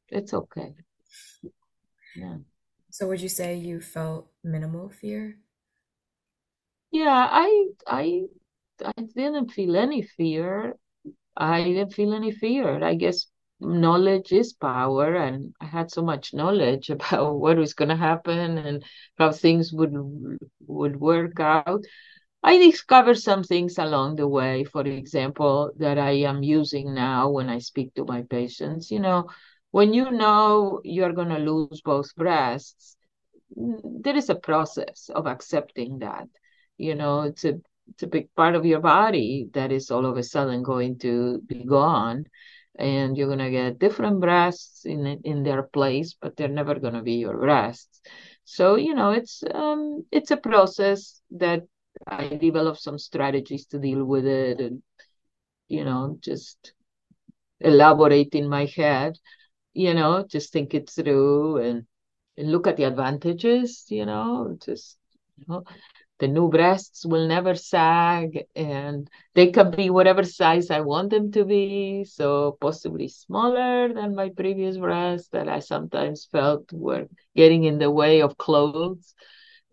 it's 0.09 0.33
okay. 0.33 0.75
Yeah. 2.15 2.37
So 2.89 3.07
would 3.07 3.21
you 3.21 3.29
say 3.29 3.55
you 3.55 3.79
felt 3.81 4.27
minimal 4.43 4.89
fear? 4.89 5.37
Yeah, 6.93 7.27
I 7.31 7.67
I 7.87 8.23
I 8.85 8.93
didn't 9.15 9.51
feel 9.51 9.75
any 9.77 10.01
fear. 10.03 10.77
I 11.37 11.63
didn't 11.63 11.93
feel 11.93 12.13
any 12.13 12.31
fear. 12.31 12.83
I 12.83 12.95
guess 12.95 13.27
knowledge 13.61 14.31
is 14.33 14.53
power, 14.53 15.15
and 15.15 15.53
I 15.61 15.65
had 15.67 15.91
so 15.91 16.03
much 16.03 16.33
knowledge 16.33 16.89
about 16.97 17.35
what 17.39 17.57
was 17.57 17.73
going 17.75 17.89
to 17.89 17.97
happen 17.97 18.57
and 18.59 18.83
how 19.19 19.31
things 19.33 19.73
would 19.73 19.93
would 20.67 20.99
work 21.01 21.39
out. 21.39 21.83
I 22.43 22.57
discovered 22.59 23.19
some 23.19 23.43
things 23.43 23.77
along 23.79 24.17
the 24.17 24.27
way, 24.29 24.63
for 24.65 24.83
example, 24.83 25.71
that 25.77 25.97
I 25.99 26.11
am 26.31 26.43
using 26.43 26.93
now 26.95 27.29
when 27.31 27.49
I 27.49 27.59
speak 27.59 27.93
to 27.95 28.05
my 28.05 28.23
patients. 28.23 28.91
You 28.91 28.99
know, 29.01 29.29
when 29.71 29.93
you 29.93 30.11
know 30.11 30.81
you're 30.85 31.13
going 31.13 31.29
to 31.29 31.39
lose 31.39 31.81
both 31.81 32.15
breasts, 32.15 32.97
there 33.55 34.15
is 34.15 34.29
a 34.29 34.35
process 34.35 35.09
of 35.13 35.27
accepting 35.27 35.99
that. 35.99 36.27
You 36.83 36.95
know, 36.95 37.21
it's 37.23 37.45
a 37.45 37.53
it's 37.89 38.03
a 38.03 38.07
big 38.07 38.33
part 38.35 38.55
of 38.55 38.65
your 38.65 38.79
body 38.79 39.49
that 39.53 39.71
is 39.71 39.91
all 39.91 40.05
of 40.05 40.17
a 40.17 40.23
sudden 40.23 40.63
going 40.63 40.97
to 40.99 41.41
be 41.47 41.63
gone. 41.65 42.25
And 42.79 43.17
you're 43.17 43.27
going 43.27 43.45
to 43.47 43.51
get 43.51 43.79
different 43.79 44.19
breasts 44.19 44.85
in 44.85 45.05
in 45.23 45.43
their 45.43 45.63
place 45.63 46.15
but 46.21 46.35
they're 46.35 46.57
never 46.59 46.75
going 46.79 46.95
to 46.95 47.03
be 47.03 47.15
your 47.25 47.37
breasts. 47.37 48.01
So 48.45 48.75
you 48.75 48.93
know 48.95 49.11
it's 49.11 49.43
um 49.53 50.05
it's 50.11 50.31
a 50.31 50.37
process 50.37 51.21
that 51.31 51.61
i 52.07 52.27
developed 52.47 52.81
some 52.81 52.97
strategies 52.97 53.65
to 53.67 53.79
deal 53.79 54.03
with 54.03 54.25
it 54.25 54.59
and 54.59 54.81
you 55.69 55.83
know 55.85 56.17
just 56.21 56.73
elaborate 57.59 58.33
in 58.35 58.49
my 58.49 58.65
head 58.65 59.17
you 59.73 59.93
know, 59.93 60.25
just 60.29 60.53
think 60.53 60.73
it 60.73 60.89
through 60.89 61.57
and, 61.57 61.85
and 62.37 62.51
look 62.51 62.67
at 62.67 62.77
the 62.77 62.83
advantages, 62.83 63.85
you 63.89 64.05
know, 64.05 64.57
just, 64.65 64.97
you 65.37 65.45
know, 65.47 65.63
the 66.23 66.29
new 66.29 66.47
breasts 66.49 67.05
will 67.05 67.27
never 67.27 67.53
sag 67.53 68.45
and 68.55 69.09
they 69.35 69.51
can 69.51 69.71
be 69.71 69.89
whatever 69.89 70.23
size 70.23 70.71
I 70.71 70.79
want 70.79 71.09
them 71.09 71.33
to 71.33 71.43
be. 71.43 72.05
So 72.05 72.57
possibly 72.61 73.09
smaller 73.09 73.93
than 73.93 74.15
my 74.15 74.29
previous 74.29 74.77
breasts 74.77 75.27
that 75.33 75.49
I 75.49 75.59
sometimes 75.59 76.29
felt 76.31 76.71
were 76.71 77.07
getting 77.35 77.65
in 77.65 77.77
the 77.77 77.91
way 77.91 78.21
of 78.21 78.37
clothes. 78.37 79.13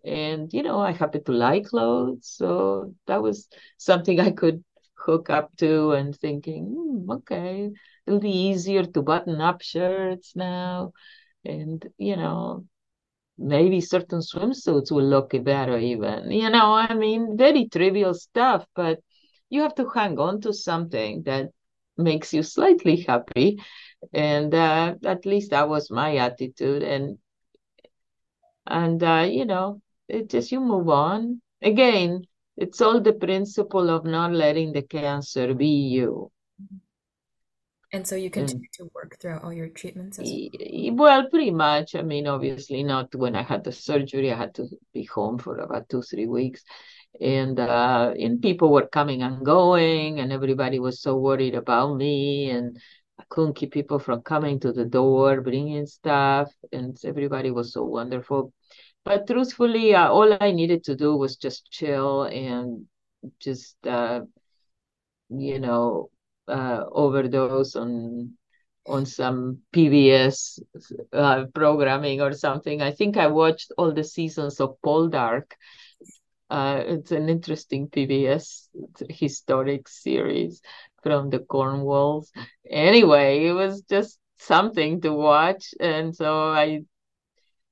And, 0.05 0.53
you 0.53 0.65
know, 0.65 0.81
I 0.81 0.91
happen 0.91 1.23
to 1.25 1.33
like 1.33 1.67
clothes. 1.67 2.27
So 2.27 2.95
that 3.07 3.23
was 3.23 3.47
something 3.77 4.19
I 4.19 4.33
could 4.33 4.65
hook 4.95 5.31
up 5.31 5.57
to 5.59 5.93
and 5.93 6.17
thinking, 6.17 6.65
hmm, 6.67 7.11
okay, 7.13 7.71
it'll 8.07 8.19
be 8.19 8.49
easier 8.51 8.85
to 8.85 9.03
button 9.03 9.41
up 9.41 9.63
shirts 9.63 10.35
now. 10.35 10.95
And, 11.45 11.87
you 11.97 12.17
know, 12.17 12.65
maybe 13.40 13.81
certain 13.81 14.20
swimsuits 14.20 14.92
will 14.92 15.05
look 15.05 15.33
better 15.42 15.79
even. 15.79 16.31
You 16.31 16.50
know, 16.50 16.74
I 16.74 16.94
mean, 16.94 17.37
very 17.37 17.68
trivial 17.68 18.14
stuff, 18.14 18.66
but 18.74 19.00
you 19.48 19.62
have 19.62 19.74
to 19.76 19.88
hang 19.88 20.18
on 20.18 20.42
to 20.42 20.53
something 20.53 21.22
that 21.24 21.50
makes 21.96 22.35
you 22.35 22.42
slightly 22.42 22.96
happy. 23.09 23.61
And 24.12 24.55
uh, 24.55 24.94
at 25.05 25.24
least 25.24 25.50
that 25.50 25.68
was 25.68 25.90
my 25.90 26.16
attitude. 26.16 26.83
And, 26.83 27.18
and 28.66 29.03
uh, 29.03 29.26
you 29.29 29.46
know, 29.46 29.81
it 30.07 30.29
just, 30.29 30.53
you 30.53 30.61
move 30.61 30.88
on. 30.88 31.40
Again, 31.62 32.24
it's 32.57 32.81
all 32.81 33.00
the 33.00 33.14
principle 33.14 33.88
of 33.88 34.05
not 34.05 34.33
letting 34.33 34.72
the 34.72 34.83
cancer 34.83 35.55
be 35.55 35.66
you. 35.66 36.31
And 37.92 38.07
so 38.07 38.14
you 38.14 38.31
continue 38.31 38.68
mm. 38.68 38.79
to 38.79 38.90
work 38.94 39.18
throughout 39.20 39.42
all 39.42 39.53
your 39.53 39.68
treatments 39.68 40.18
as 40.18 40.31
well? 40.31 40.94
Well, 40.94 41.29
pretty 41.29 41.50
much. 41.50 41.94
I 41.94 42.03
mean, 42.03 42.29
obviously 42.29 42.83
not 42.85 43.14
when 43.14 43.35
I 43.35 43.42
had 43.42 43.64
the 43.64 43.72
surgery. 43.72 44.33
I 44.33 44.37
had 44.37 44.55
to 44.57 44.68
be 44.94 45.05
home 45.05 45.38
for 45.38 45.59
about 45.59 45.88
two, 45.88 46.03
three 46.03 46.26
weeks. 46.26 46.62
And 47.20 47.59
uh, 47.59 48.14
and 48.16 48.40
people 48.40 48.70
were 48.70 48.87
coming 48.87 49.22
and 49.22 49.44
going, 49.44 50.20
and 50.20 50.33
everybody 50.33 50.79
was 50.79 51.03
so 51.03 51.16
worried 51.16 51.57
about 51.57 51.96
me, 51.96 52.50
and 52.50 52.79
I 53.18 53.24
couldn't 53.29 53.57
keep 53.57 53.72
people 53.72 53.98
from 53.98 54.22
coming 54.22 54.61
to 54.61 54.72
the 54.72 54.85
door, 54.85 55.40
bringing 55.40 55.87
stuff, 55.87 56.53
and 56.72 56.96
everybody 57.05 57.50
was 57.50 57.72
so 57.72 57.83
wonderful. 57.83 58.53
But 59.05 59.26
truthfully, 59.26 59.94
uh, 59.94 60.09
all 60.09 60.37
I 60.40 60.53
needed 60.53 60.85
to 60.85 60.94
do 60.94 61.16
was 61.16 61.37
just 61.37 61.70
chill 61.70 62.24
and 62.24 62.87
just, 63.40 63.76
uh, 63.87 64.20
you 65.31 65.59
know, 65.59 66.11
uh, 66.51 66.85
overdose 66.93 67.77
on 67.77 68.33
on 68.87 69.07
some 69.07 69.59
PBS 69.73 70.61
uh, 71.13 71.45
programming 71.55 72.21
or 72.21 72.33
something. 72.33 72.83
I 72.83 72.93
think 72.93 73.17
I 73.17 73.29
watched 73.29 73.73
all 73.79 73.93
the 73.93 74.05
seasons 74.05 74.61
of 74.61 74.77
Poldark. 74.85 75.53
Uh, 76.51 76.83
it's 76.87 77.13
an 77.13 77.29
interesting 77.29 77.89
PBS 77.89 78.69
historic 79.09 79.89
series 79.89 80.61
from 81.03 81.31
the 81.31 81.39
Cornwalls. 81.41 82.33
Anyway, 82.69 83.47
it 83.47 83.53
was 83.53 83.83
just 83.83 84.19
something 84.39 85.01
to 85.03 85.13
watch, 85.13 85.75
and 85.81 86.15
so 86.17 86.51
I 86.51 86.85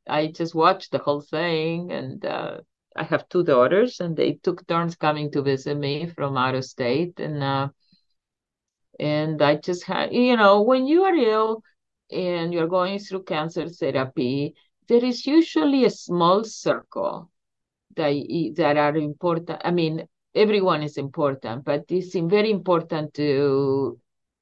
I 0.08 0.28
just 0.28 0.54
watched 0.54 0.92
the 0.92 0.98
whole 0.98 1.20
thing. 1.20 1.92
And 1.92 2.24
uh, 2.24 2.60
I 2.96 3.04
have 3.04 3.28
two 3.28 3.44
daughters, 3.44 4.00
and 4.00 4.16
they 4.16 4.34
took 4.34 4.66
turns 4.66 4.96
coming 4.96 5.30
to 5.32 5.42
visit 5.42 5.76
me 5.76 6.06
from 6.08 6.36
out 6.36 6.54
of 6.54 6.64
state, 6.64 7.20
and 7.20 7.42
uh, 7.42 7.68
and 8.98 9.40
I 9.42 9.56
just 9.56 9.84
had, 9.84 10.12
you 10.12 10.36
know, 10.36 10.62
when 10.62 10.86
you 10.86 11.04
are 11.04 11.14
ill, 11.14 11.62
and 12.10 12.52
you're 12.52 12.68
going 12.68 12.98
through 12.98 13.24
cancer 13.24 13.68
therapy, 13.68 14.54
there 14.88 15.04
is 15.04 15.26
usually 15.26 15.84
a 15.84 15.90
small 15.90 16.44
circle 16.44 17.30
that, 17.96 18.52
that 18.56 18.76
are 18.76 18.96
important. 18.96 19.60
I 19.64 19.70
mean, 19.70 20.06
everyone 20.34 20.82
is 20.82 20.96
important, 20.96 21.64
but 21.64 21.84
it's 21.88 22.14
very 22.14 22.50
important 22.50 23.14
to 23.14 23.98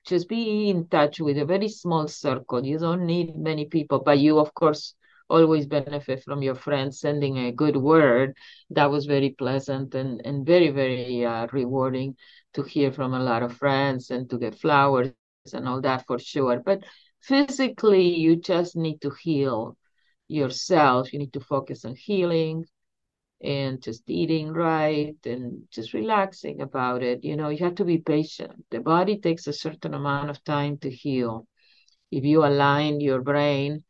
just 0.07 0.29
be 0.29 0.71
in 0.71 0.87
touch 0.87 1.19
with 1.21 1.39
a 1.39 1.45
very 1.45 1.69
small 1.69 2.07
circle. 2.07 2.65
You 2.65 2.79
don't 2.79 3.07
need 3.07 3.37
many 3.37 3.65
people, 3.65 3.99
but 3.99 4.21
you, 4.21 4.39
of 4.39 4.55
course, 4.55 4.95
always 5.29 5.67
benefit 5.67 6.23
from 6.23 6.43
your 6.43 6.55
friends 6.55 7.01
sending 7.01 7.39
a 7.39 7.51
good 7.51 7.77
word. 7.77 8.37
That 8.71 8.91
was 8.91 9.07
very 9.07 9.31
pleasant 9.31 9.97
and, 9.97 10.25
and 10.25 10.47
very, 10.47 10.71
very 10.71 11.25
uh, 11.25 11.49
rewarding 11.51 12.15
to 12.57 12.65
hear 12.65 12.93
from 12.93 13.15
a 13.15 13.21
lot 13.21 13.43
of 13.43 13.57
friends 13.57 14.11
and 14.11 14.31
to 14.31 14.39
get 14.39 14.59
flowers 14.59 15.13
and 15.17 15.69
all 15.69 15.81
that 15.83 16.07
for 16.07 16.19
sure. 16.19 16.61
But 16.65 16.85
physically, 17.23 17.81
you 18.17 18.37
just 18.37 18.77
need 18.77 19.01
to 19.03 19.11
heal 19.23 19.77
yourself. 20.29 21.13
You 21.13 21.19
need 21.21 21.33
to 21.35 21.41
focus 21.41 21.85
on 21.85 21.95
healing 21.95 22.67
and 23.43 23.83
just 23.83 24.03
eating 24.09 24.53
right 24.53 25.17
and 25.25 25.63
just 25.71 25.95
relaxing 25.95 26.61
about 26.63 27.03
it. 27.03 27.25
You 27.25 27.37
know, 27.37 27.49
you 27.51 27.59
have 27.65 27.77
to 27.77 27.85
be 27.85 27.99
patient. 27.99 28.65
The 28.71 28.81
body 28.81 29.19
takes 29.19 29.47
a 29.47 29.53
certain 29.53 29.95
amount 29.95 30.31
of 30.31 30.43
time 30.45 30.79
to 30.79 30.91
heal. 30.91 31.47
If 32.11 32.25
you 32.25 32.45
align 32.45 33.01
your 33.01 33.21
brain, 33.21 33.85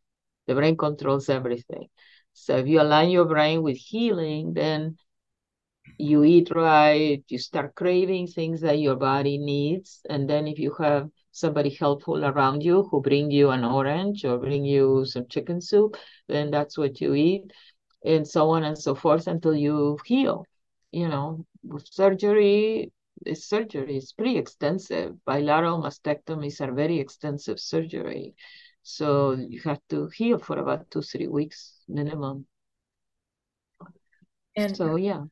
the 0.47 0.55
brain 0.55 0.77
controls 0.77 1.29
everything. 1.29 1.89
So 2.33 2.57
if 2.59 2.67
you 2.67 2.81
align 2.81 3.11
your 3.11 3.25
brain 3.27 3.63
with 3.63 3.77
healing, 3.77 4.55
then 4.55 4.97
you 5.99 6.25
eat 6.25 6.51
right, 6.55 7.23
you 7.29 7.39
start 7.39 7.75
craving 7.75 8.27
things 8.29 8.61
that 8.61 8.79
your 8.79 8.97
body 8.97 9.39
needs. 9.39 10.01
And 10.09 10.29
then 10.29 10.47
if 10.47 10.59
you 10.59 10.75
have 10.79 11.11
somebody 11.33 11.71
helpful 11.71 12.25
around 12.25 12.63
you 12.63 12.85
who 12.85 13.01
bring 13.01 13.31
you 13.31 13.51
an 13.51 13.65
orange 13.65 14.25
or 14.25 14.39
bring 14.39 14.65
you 14.65 15.05
some 15.07 15.27
chicken 15.29 15.61
soup, 15.61 15.97
then 16.29 16.51
that's 16.51 16.77
what 16.79 17.01
you 17.01 17.15
eat 17.15 17.53
and 18.05 18.27
so 18.27 18.51
on 18.51 18.65
and 18.65 18.79
so 18.79 18.95
forth 18.95 19.27
until 19.27 19.55
you 19.55 19.99
heal. 20.05 20.45
You 20.93 21.09
know, 21.09 21.47
with 21.65 21.87
surgery, 21.93 22.93
surgery 23.35 23.97
is 23.97 24.13
pretty 24.13 24.39
extensive. 24.39 25.23
Bilateral 25.25 25.83
mastectomies 25.83 26.61
are 26.61 26.73
very 26.73 26.99
extensive 27.01 27.59
surgery. 27.61 28.35
So 28.83 29.33
you 29.33 29.61
have 29.65 29.81
to 29.91 30.09
heal 30.09 30.39
for 30.39 30.59
about 30.59 30.91
two, 30.91 31.03
three 31.03 31.29
weeks 31.29 31.75
minimum. 31.89 32.47
And 34.57 34.77
so, 34.77 34.97
yeah. 34.97 35.25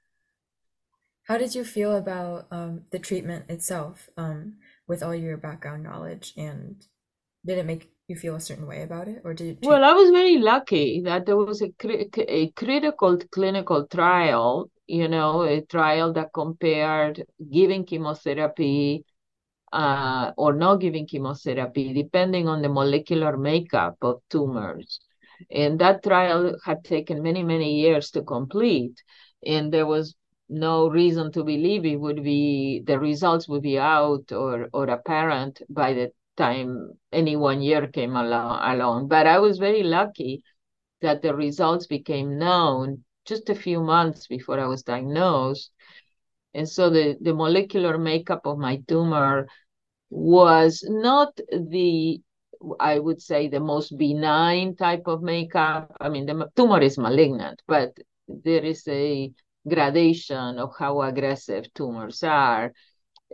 How 1.24 1.38
did 1.38 1.54
you 1.54 1.64
feel 1.64 1.96
about 1.96 2.46
um, 2.50 2.82
the 2.90 2.98
treatment 2.98 3.46
itself 3.48 4.10
um, 4.16 4.56
with 4.86 5.02
all 5.02 5.14
your 5.14 5.36
background 5.36 5.82
knowledge? 5.82 6.34
And 6.36 6.84
did 7.44 7.58
it 7.58 7.66
make 7.66 7.90
you 8.08 8.16
feel 8.16 8.36
a 8.36 8.40
certain 8.40 8.66
way 8.66 8.82
about 8.82 9.08
it 9.08 9.22
or 9.24 9.32
did 9.32 9.58
it 9.62 9.66
well 9.66 9.82
i 9.82 9.92
was 9.92 10.10
very 10.10 10.38
lucky 10.38 11.00
that 11.02 11.24
there 11.24 11.36
was 11.36 11.62
a, 11.62 11.70
a 12.28 12.50
critical 12.50 13.16
clinical 13.32 13.86
trial 13.86 14.70
you 14.86 15.08
know 15.08 15.42
a 15.42 15.62
trial 15.62 16.12
that 16.12 16.32
compared 16.34 17.24
giving 17.50 17.84
chemotherapy 17.84 19.04
uh, 19.72 20.30
or 20.36 20.52
not 20.52 20.76
giving 20.76 21.06
chemotherapy 21.06 21.92
depending 21.92 22.46
on 22.46 22.62
the 22.62 22.68
molecular 22.68 23.36
makeup 23.36 23.96
of 24.02 24.20
tumors 24.28 25.00
and 25.50 25.78
that 25.78 26.02
trial 26.02 26.56
had 26.64 26.84
taken 26.84 27.22
many 27.22 27.42
many 27.42 27.80
years 27.80 28.10
to 28.10 28.22
complete 28.22 29.02
and 29.46 29.72
there 29.72 29.86
was 29.86 30.14
no 30.48 30.88
reason 30.88 31.32
to 31.32 31.44
believe 31.44 31.84
it 31.84 31.96
would 31.96 32.22
be 32.22 32.82
the 32.86 32.98
results 32.98 33.48
would 33.48 33.62
be 33.62 33.78
out 33.78 34.30
or 34.32 34.68
or 34.72 34.84
apparent 34.84 35.62
by 35.68 35.92
the 35.94 36.12
time 36.36 36.92
any 37.12 37.36
one 37.36 37.62
year 37.62 37.86
came 37.86 38.16
along, 38.16 38.60
along. 38.62 39.08
But 39.08 39.26
I 39.26 39.38
was 39.38 39.58
very 39.58 39.82
lucky 39.82 40.42
that 41.00 41.22
the 41.22 41.34
results 41.34 41.86
became 41.86 42.38
known 42.38 43.04
just 43.24 43.48
a 43.50 43.54
few 43.54 43.80
months 43.80 44.26
before 44.26 44.58
I 44.58 44.66
was 44.66 44.82
diagnosed. 44.82 45.70
And 46.54 46.68
so 46.68 46.90
the, 46.90 47.16
the 47.20 47.34
molecular 47.34 47.98
makeup 47.98 48.42
of 48.46 48.58
my 48.58 48.82
tumor 48.86 49.46
was 50.10 50.84
not 50.88 51.36
the, 51.50 52.20
I 52.78 52.98
would 52.98 53.20
say, 53.20 53.48
the 53.48 53.60
most 53.60 53.96
benign 53.98 54.76
type 54.76 55.06
of 55.06 55.22
makeup. 55.22 55.96
I 56.00 56.08
mean, 56.08 56.26
the 56.26 56.48
tumor 56.54 56.80
is 56.80 56.98
malignant, 56.98 57.60
but 57.66 57.96
there 58.28 58.64
is 58.64 58.86
a 58.88 59.32
gradation 59.66 60.58
of 60.58 60.72
how 60.78 61.02
aggressive 61.02 61.72
tumors 61.74 62.22
are. 62.22 62.72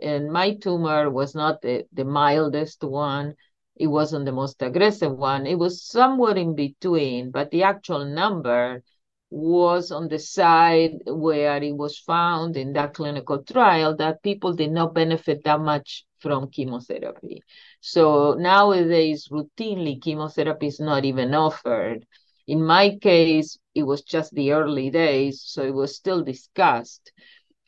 And 0.01 0.31
my 0.31 0.55
tumor 0.55 1.09
was 1.09 1.35
not 1.35 1.61
the, 1.61 1.85
the 1.93 2.05
mildest 2.05 2.83
one. 2.83 3.35
It 3.75 3.87
wasn't 3.87 4.25
the 4.25 4.31
most 4.31 4.61
aggressive 4.61 5.17
one. 5.17 5.45
It 5.45 5.57
was 5.57 5.83
somewhere 5.83 6.35
in 6.35 6.55
between 6.55 7.31
but 7.31 7.51
the 7.51 7.63
actual 7.63 8.05
number 8.05 8.83
was 9.31 9.91
on 9.91 10.09
the 10.09 10.19
side 10.19 10.91
where 11.05 11.63
it 11.63 11.75
was 11.75 11.97
found 11.97 12.57
in 12.57 12.73
that 12.73 12.93
clinical 12.93 13.41
trial 13.43 13.95
that 13.95 14.21
people 14.21 14.53
did 14.53 14.71
not 14.71 14.93
benefit 14.93 15.43
that 15.45 15.61
much 15.61 16.05
from 16.19 16.49
chemotherapy. 16.51 17.41
So 17.79 18.33
nowadays 18.33 19.29
routinely 19.31 20.01
chemotherapy 20.01 20.67
is 20.67 20.81
not 20.81 21.05
even 21.05 21.33
offered 21.33 22.05
in 22.53 22.59
my 22.75 22.85
case 23.09 23.57
it 23.75 23.83
was 23.83 24.01
just 24.03 24.33
the 24.35 24.51
early 24.51 24.89
days 24.89 25.35
so 25.53 25.59
it 25.63 25.73
was 25.81 25.95
still 25.95 26.21
discussed 26.23 27.11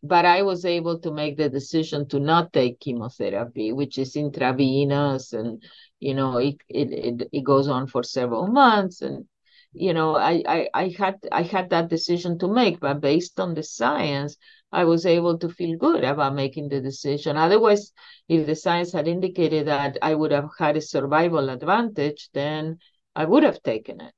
but 0.04 0.26
I 0.26 0.41
was 0.43 0.65
able 0.65 1.00
to 1.00 1.12
make 1.12 1.38
the 1.38 1.50
decision 1.50 2.08
to 2.10 2.19
not 2.19 2.54
take 2.54 2.80
chemotherapy, 2.80 3.72
which 3.72 3.98
is 3.98 4.15
intravenous, 4.15 5.34
and 5.34 5.63
you 6.00 6.13
know 6.13 6.38
it 6.38 6.58
it 6.69 6.91
it, 6.91 7.30
it 7.32 7.43
goes 7.43 7.67
on 7.67 7.88
for 7.88 8.04
several 8.04 8.48
months, 8.48 9.02
and 9.02 9.26
you 9.74 9.93
know 9.93 10.15
I, 10.15 10.43
I 10.48 10.69
I 10.74 10.88
had 10.98 11.15
I 11.32 11.43
had 11.43 11.69
that 11.69 11.89
decision 11.89 12.38
to 12.39 12.48
make, 12.48 12.80
but 12.80 13.02
based 13.02 13.39
on 13.39 13.54
the 13.54 13.63
science, 13.63 14.38
I 14.72 14.84
was 14.86 15.06
able 15.06 15.38
to 15.39 15.50
feel 15.50 15.78
good 15.78 16.04
about 16.04 16.36
making 16.36 16.69
the 16.69 16.82
decision. 16.82 17.38
Otherwise, 17.38 17.91
if 18.28 18.46
the 18.46 18.56
science 18.56 18.91
had 18.91 19.08
indicated 19.08 19.67
that 19.67 19.98
I 20.02 20.15
would 20.15 20.32
have 20.32 20.50
had 20.60 20.78
a 20.78 20.82
survival 20.82 21.50
advantage, 21.50 22.30
then 22.34 22.80
I 23.15 23.26
would 23.26 23.43
have 23.43 23.62
taken 23.63 24.02
it. 24.02 24.13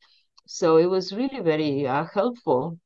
So 0.47 0.77
it 0.77 0.85
was 0.85 1.13
really 1.13 1.41
very 1.41 1.87
uh, 1.87 2.05
helpful 2.13 2.79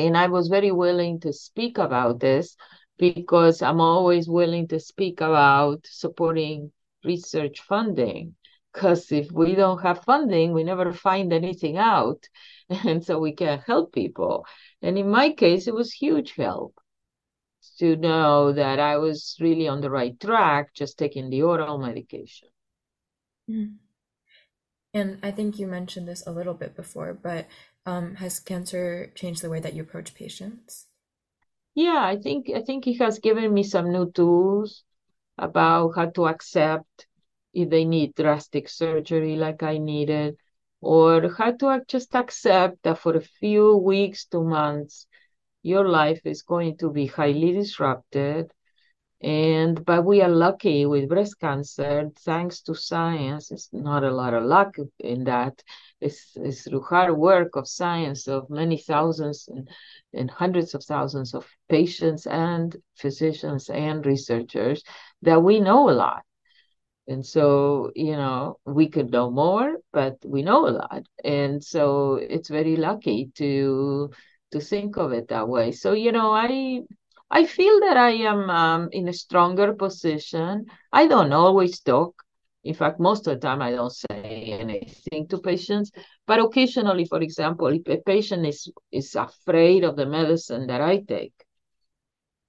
and 0.00 0.16
I 0.16 0.28
was 0.28 0.48
very 0.48 0.70
willing 0.70 1.20
to 1.20 1.32
speak 1.32 1.78
about 1.78 2.20
this 2.20 2.56
because 2.98 3.62
I'm 3.62 3.80
always 3.80 4.28
willing 4.28 4.68
to 4.68 4.80
speak 4.80 5.20
about 5.20 5.86
supporting 5.86 6.72
research 7.04 7.60
funding. 7.60 8.34
Because 8.72 9.10
if 9.10 9.32
we 9.32 9.54
don't 9.54 9.82
have 9.82 10.04
funding, 10.04 10.52
we 10.52 10.62
never 10.64 10.92
find 10.92 11.32
anything 11.32 11.76
out. 11.76 12.28
And 12.86 13.04
so 13.04 13.18
we 13.18 13.32
can't 13.32 13.62
help 13.62 13.92
people. 13.92 14.46
And 14.80 14.96
in 14.96 15.10
my 15.10 15.32
case, 15.32 15.66
it 15.66 15.74
was 15.74 15.92
huge 15.92 16.34
help 16.36 16.78
to 17.78 17.96
know 17.96 18.52
that 18.52 18.78
I 18.78 18.96
was 18.98 19.36
really 19.40 19.66
on 19.66 19.80
the 19.80 19.90
right 19.90 20.18
track, 20.20 20.72
just 20.72 20.98
taking 20.98 21.30
the 21.30 21.42
oral 21.42 21.78
medication. 21.78 22.48
Mm. 23.48 23.74
And 24.92 25.18
I 25.22 25.30
think 25.30 25.58
you 25.58 25.66
mentioned 25.66 26.08
this 26.08 26.26
a 26.26 26.32
little 26.32 26.54
bit 26.54 26.74
before, 26.74 27.14
but 27.14 27.46
um, 27.86 28.16
has 28.16 28.40
cancer 28.40 29.10
changed 29.14 29.42
the 29.42 29.50
way 29.50 29.60
that 29.60 29.74
you 29.74 29.82
approach 29.82 30.14
patients? 30.14 30.86
Yeah, 31.74 32.02
I 32.02 32.16
think 32.16 32.50
I 32.50 32.62
think 32.62 32.86
it 32.86 32.98
has 32.98 33.18
given 33.20 33.54
me 33.54 33.62
some 33.62 33.92
new 33.92 34.10
tools 34.10 34.84
about 35.38 35.92
how 35.96 36.06
to 36.10 36.26
accept 36.26 37.06
if 37.54 37.70
they 37.70 37.84
need 37.84 38.14
drastic 38.14 38.68
surgery 38.68 39.36
like 39.36 39.62
I 39.62 39.78
needed, 39.78 40.36
or 40.80 41.32
how 41.34 41.52
to 41.52 41.82
just 41.86 42.14
accept 42.14 42.82
that 42.82 42.98
for 42.98 43.16
a 43.16 43.20
few 43.20 43.76
weeks 43.76 44.26
to 44.26 44.42
months, 44.42 45.06
your 45.62 45.88
life 45.88 46.20
is 46.24 46.42
going 46.42 46.76
to 46.78 46.90
be 46.90 47.06
highly 47.06 47.52
disrupted 47.52 48.52
and 49.22 49.84
but 49.84 50.04
we 50.04 50.22
are 50.22 50.30
lucky 50.30 50.86
with 50.86 51.08
breast 51.08 51.38
cancer, 51.38 52.10
thanks 52.20 52.62
to 52.62 52.74
science. 52.74 53.50
It's 53.50 53.68
not 53.72 54.02
a 54.02 54.10
lot 54.10 54.32
of 54.32 54.44
luck 54.44 54.76
in 54.98 55.24
that. 55.24 55.62
It's, 56.00 56.32
it's 56.36 56.62
through 56.62 56.82
hard 56.82 57.14
work 57.16 57.56
of 57.56 57.68
science 57.68 58.26
of 58.26 58.48
many 58.48 58.78
thousands 58.78 59.48
and, 59.48 59.68
and 60.14 60.30
hundreds 60.30 60.74
of 60.74 60.82
thousands 60.84 61.34
of 61.34 61.46
patients 61.68 62.26
and 62.26 62.74
physicians 62.96 63.68
and 63.68 64.06
researchers 64.06 64.82
that 65.20 65.42
we 65.42 65.60
know 65.60 65.90
a 65.90 65.92
lot. 65.92 66.22
And 67.06 67.26
so, 67.26 67.90
you 67.94 68.12
know, 68.12 68.58
we 68.64 68.88
could 68.88 69.10
know 69.10 69.30
more, 69.30 69.78
but 69.92 70.16
we 70.24 70.42
know 70.42 70.66
a 70.66 70.70
lot. 70.70 71.02
And 71.24 71.62
so 71.62 72.14
it's 72.14 72.48
very 72.48 72.76
lucky 72.76 73.30
to 73.34 74.10
to 74.52 74.60
think 74.60 74.96
of 74.96 75.12
it 75.12 75.28
that 75.28 75.48
way. 75.48 75.72
So, 75.72 75.92
you 75.92 76.12
know, 76.12 76.32
I 76.32 76.80
I 77.30 77.46
feel 77.46 77.80
that 77.80 77.96
I 77.96 78.10
am 78.10 78.50
um, 78.50 78.88
in 78.92 79.08
a 79.08 79.12
stronger 79.12 79.72
position. 79.74 80.66
I 80.92 81.06
don't 81.06 81.32
always 81.32 81.80
talk. 81.80 82.22
In 82.64 82.74
fact, 82.74 83.00
most 83.00 83.26
of 83.26 83.40
the 83.40 83.46
time 83.46 83.62
I 83.62 83.70
don't 83.70 83.92
say 83.92 84.56
anything 84.60 85.28
to 85.28 85.38
patients. 85.38 85.92
But 86.26 86.40
occasionally, 86.40 87.06
for 87.06 87.20
example, 87.22 87.68
if 87.68 87.86
a 87.88 87.98
patient 88.02 88.46
is 88.46 88.70
is 88.90 89.14
afraid 89.14 89.84
of 89.84 89.96
the 89.96 90.06
medicine 90.06 90.66
that 90.66 90.80
I 90.80 90.98
take, 90.98 91.32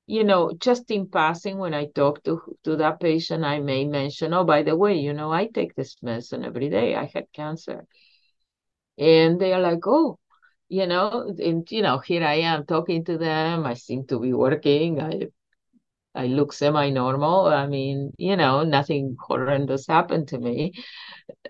you 0.07 0.23
know, 0.23 0.51
just 0.59 0.91
in 0.91 1.07
passing, 1.07 1.57
when 1.57 1.73
I 1.73 1.85
talk 1.85 2.23
to 2.23 2.41
to 2.63 2.75
that 2.77 2.99
patient, 2.99 3.45
I 3.45 3.59
may 3.59 3.85
mention, 3.85 4.33
oh, 4.33 4.43
by 4.43 4.63
the 4.63 4.75
way, 4.75 4.95
you 4.99 5.13
know, 5.13 5.31
I 5.31 5.47
take 5.47 5.75
this 5.75 5.95
medicine 6.01 6.43
every 6.43 6.69
day. 6.69 6.95
I 6.95 7.05
had 7.13 7.31
cancer, 7.31 7.85
and 8.97 9.39
they 9.39 9.53
are 9.53 9.61
like, 9.61 9.85
oh, 9.87 10.17
you 10.71 10.87
know, 10.87 11.35
and 11.39 11.69
you 11.71 11.83
know, 11.83 11.99
here 11.99 12.25
I 12.25 12.35
am 12.53 12.65
talking 12.65 13.05
to 13.05 13.17
them. 13.19 13.65
I 13.67 13.75
seem 13.75 14.07
to 14.07 14.19
be 14.19 14.33
working. 14.33 15.01
I 15.01 15.27
I 16.15 16.27
look 16.27 16.53
semi-normal. 16.53 17.47
I 17.47 17.67
mean, 17.67 18.13
you 18.17 18.35
know, 18.37 18.63
nothing 18.63 19.17
horrendous 19.19 19.87
happened 19.87 20.27
to 20.29 20.39
me, 20.39 20.73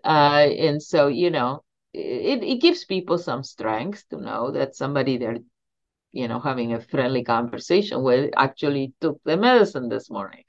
uh, 0.04 0.48
and 0.68 0.82
so 0.84 1.08
you 1.08 1.32
know, 1.32 1.64
it 1.94 2.44
it 2.44 2.62
gives 2.62 2.86
people 2.86 3.18
some 3.18 3.44
strength 3.44 4.06
to 4.12 4.18
know 4.22 4.52
that 4.52 4.76
somebody 4.76 5.18
they're 5.18 5.38
you 6.14 6.28
know, 6.28 6.40
having 6.40 6.74
a 6.74 6.82
friendly 6.82 7.24
conversation 7.24 8.04
with 8.04 8.32
actually 8.38 8.94
took 9.02 9.22
the 9.26 9.38
medicine 9.38 9.90
this 9.90 10.10
morning. 10.10 10.44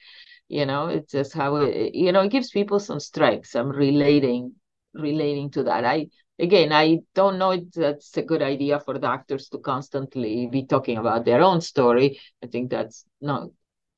You 0.48 0.66
know, 0.66 0.88
it's 0.88 1.12
just 1.12 1.34
how 1.34 1.56
it, 1.56 1.94
you 1.94 2.12
know, 2.12 2.22
it 2.22 2.30
gives 2.32 2.50
people 2.50 2.80
some 2.80 3.00
strength, 3.00 3.48
some 3.48 3.70
relating, 3.70 4.54
relating 4.94 5.50
to 5.52 5.64
that. 5.64 5.84
I, 5.84 6.08
again, 6.42 6.72
I 6.72 6.98
don't 7.14 7.38
know 7.38 7.52
if 7.52 7.70
that's 7.70 8.16
a 8.16 8.22
good 8.22 8.42
idea 8.42 8.80
for 8.80 8.98
doctors 8.98 9.48
to 9.50 9.58
constantly 9.58 10.48
be 10.48 10.66
talking 10.66 10.98
about 10.98 11.24
their 11.24 11.40
own 11.40 11.60
story. 11.60 12.20
I 12.42 12.48
think 12.48 12.70
that's 12.70 13.06
not 13.20 13.48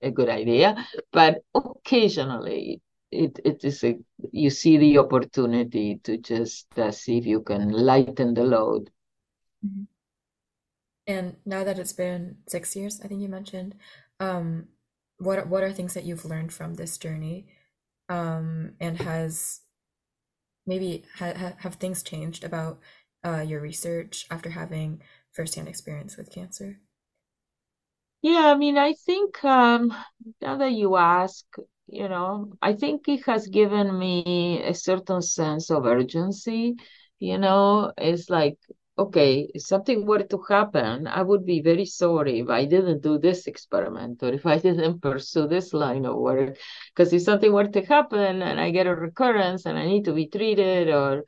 a 0.02 0.10
good 0.10 0.28
idea, 0.28 0.76
but 1.10 1.42
occasionally 1.54 2.82
it, 3.10 3.40
it 3.44 3.64
is 3.64 3.82
a, 3.82 3.96
you 4.30 4.50
see 4.50 4.76
the 4.76 4.98
opportunity 4.98 6.00
to 6.04 6.18
just 6.18 6.66
uh, 6.78 6.90
see 6.90 7.18
if 7.18 7.26
you 7.26 7.40
can 7.40 7.70
lighten 7.70 8.34
the 8.34 8.44
load. 8.44 8.90
Mm-hmm. 9.64 9.84
And 11.06 11.36
now 11.44 11.64
that 11.64 11.78
it's 11.78 11.92
been 11.92 12.36
six 12.48 12.76
years, 12.76 13.00
I 13.02 13.08
think 13.08 13.22
you 13.22 13.28
mentioned, 13.28 13.74
um, 14.20 14.68
what 15.18 15.46
what 15.48 15.62
are 15.62 15.72
things 15.72 15.94
that 15.94 16.04
you've 16.04 16.24
learned 16.24 16.52
from 16.52 16.74
this 16.74 16.96
journey, 16.96 17.46
um, 18.08 18.72
and 18.80 18.98
has 18.98 19.60
maybe 20.66 21.04
ha- 21.16 21.34
ha- 21.36 21.56
have 21.58 21.76
things 21.76 22.02
changed 22.02 22.44
about 22.44 22.80
uh, 23.24 23.40
your 23.40 23.60
research 23.60 24.26
after 24.30 24.50
having 24.50 25.02
firsthand 25.32 25.68
experience 25.68 26.16
with 26.16 26.30
cancer? 26.30 26.80
Yeah, 28.22 28.52
I 28.52 28.56
mean, 28.56 28.78
I 28.78 28.94
think 28.94 29.44
um, 29.44 29.92
now 30.40 30.56
that 30.56 30.72
you 30.72 30.96
ask, 30.96 31.44
you 31.86 32.08
know, 32.08 32.52
I 32.62 32.72
think 32.72 33.06
it 33.08 33.24
has 33.26 33.46
given 33.48 33.96
me 33.98 34.62
a 34.62 34.74
certain 34.74 35.20
sense 35.22 35.70
of 35.70 35.84
urgency. 35.84 36.76
You 37.18 37.38
know, 37.38 37.92
it's 37.98 38.30
like 38.30 38.58
okay, 38.98 39.50
if 39.54 39.62
something 39.62 40.06
were 40.06 40.22
to 40.22 40.38
happen, 40.48 41.06
I 41.06 41.22
would 41.22 41.44
be 41.44 41.60
very 41.60 41.84
sorry 41.84 42.40
if 42.40 42.48
I 42.48 42.64
didn't 42.64 43.02
do 43.02 43.18
this 43.18 43.46
experiment 43.46 44.22
or 44.22 44.32
if 44.32 44.46
I 44.46 44.58
didn't 44.68 45.00
pursue 45.02 45.46
this 45.48 45.72
line 45.72 46.04
of 46.06 46.16
work. 46.16 46.56
Because 46.94 47.12
if 47.12 47.22
something 47.22 47.52
were 47.52 47.66
to 47.68 47.82
happen 47.84 48.42
and 48.42 48.60
I 48.60 48.70
get 48.70 48.86
a 48.86 48.94
recurrence 48.94 49.66
and 49.66 49.78
I 49.78 49.86
need 49.86 50.04
to 50.06 50.12
be 50.12 50.26
treated 50.28 50.88
or, 50.90 51.24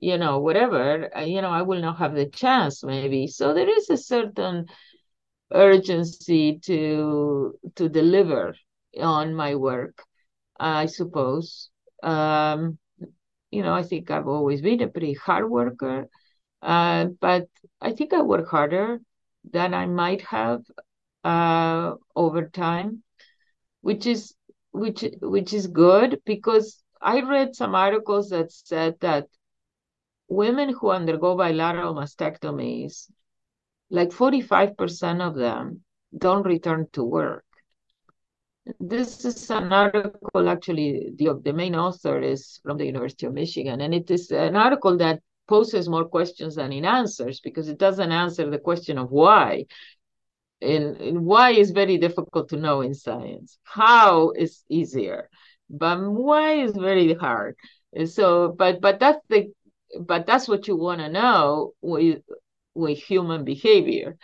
you 0.00 0.16
know, 0.18 0.38
whatever, 0.40 1.10
you 1.24 1.42
know, 1.42 1.50
I 1.50 1.62
will 1.62 1.80
not 1.80 1.98
have 1.98 2.14
the 2.14 2.26
chance 2.26 2.84
maybe. 2.84 3.26
So 3.26 3.52
there 3.54 3.68
is 3.68 3.90
a 3.90 3.96
certain 3.96 4.66
urgency 5.52 6.58
to 6.60 7.58
to 7.76 7.88
deliver 7.88 8.54
on 9.00 9.34
my 9.34 9.54
work, 9.54 10.02
I 10.58 10.86
suppose. 10.86 11.70
Um, 12.02 12.78
you 13.50 13.62
know, 13.62 13.74
I 13.74 13.82
think 13.82 14.10
I've 14.10 14.28
always 14.28 14.62
been 14.62 14.82
a 14.82 14.88
pretty 14.88 15.14
hard 15.14 15.50
worker 15.50 16.08
uh, 16.62 17.06
but 17.20 17.48
I 17.80 17.92
think 17.92 18.12
I 18.12 18.22
work 18.22 18.48
harder 18.48 19.00
than 19.50 19.74
I 19.74 19.86
might 19.86 20.22
have 20.22 20.62
uh, 21.24 21.94
over 22.14 22.48
time, 22.48 23.02
which 23.80 24.06
is 24.06 24.34
which 24.72 25.04
which 25.20 25.52
is 25.52 25.66
good 25.66 26.20
because 26.24 26.82
I 27.00 27.20
read 27.20 27.54
some 27.54 27.74
articles 27.74 28.30
that 28.30 28.52
said 28.52 28.96
that 29.00 29.28
women 30.28 30.74
who 30.74 30.90
undergo 30.90 31.36
bilateral 31.36 31.94
mastectomies, 31.94 33.10
like 33.90 34.10
45% 34.10 35.20
of 35.20 35.34
them 35.34 35.82
don't 36.16 36.46
return 36.46 36.86
to 36.92 37.04
work. 37.04 37.44
This 38.78 39.24
is 39.24 39.50
an 39.50 39.72
article, 39.72 40.48
actually, 40.48 41.12
the, 41.16 41.40
the 41.42 41.54
main 41.54 41.74
author 41.74 42.20
is 42.20 42.60
from 42.62 42.76
the 42.76 42.84
University 42.84 43.24
of 43.24 43.32
Michigan, 43.32 43.80
and 43.80 43.94
it 43.94 44.10
is 44.10 44.30
an 44.30 44.56
article 44.56 44.98
that 44.98 45.22
poses 45.48 45.88
more 45.88 46.04
questions 46.04 46.56
than 46.56 46.72
it 46.72 46.84
answers 46.84 47.40
because 47.40 47.68
it 47.68 47.78
doesn't 47.78 48.12
answer 48.12 48.48
the 48.50 48.58
question 48.58 48.98
of 48.98 49.10
why. 49.10 49.66
And, 50.60 50.96
and 50.96 51.24
why 51.24 51.50
is 51.50 51.70
very 51.70 51.98
difficult 51.98 52.48
to 52.50 52.56
know 52.56 52.80
in 52.80 52.94
science. 52.94 53.58
How 53.62 54.30
is 54.30 54.64
easier, 54.68 55.30
but 55.70 56.00
why 56.00 56.54
is 56.54 56.72
very 56.72 57.14
hard. 57.14 57.56
And 57.92 58.10
so, 58.10 58.54
but 58.56 58.80
but 58.80 58.98
that's 58.98 59.24
the 59.28 59.52
but 60.00 60.26
that's 60.26 60.48
what 60.48 60.68
you 60.68 60.76
want 60.76 61.00
to 61.00 61.08
know 61.08 61.72
with 61.80 62.22
with 62.74 62.98
human 62.98 63.44
behavior. 63.44 64.18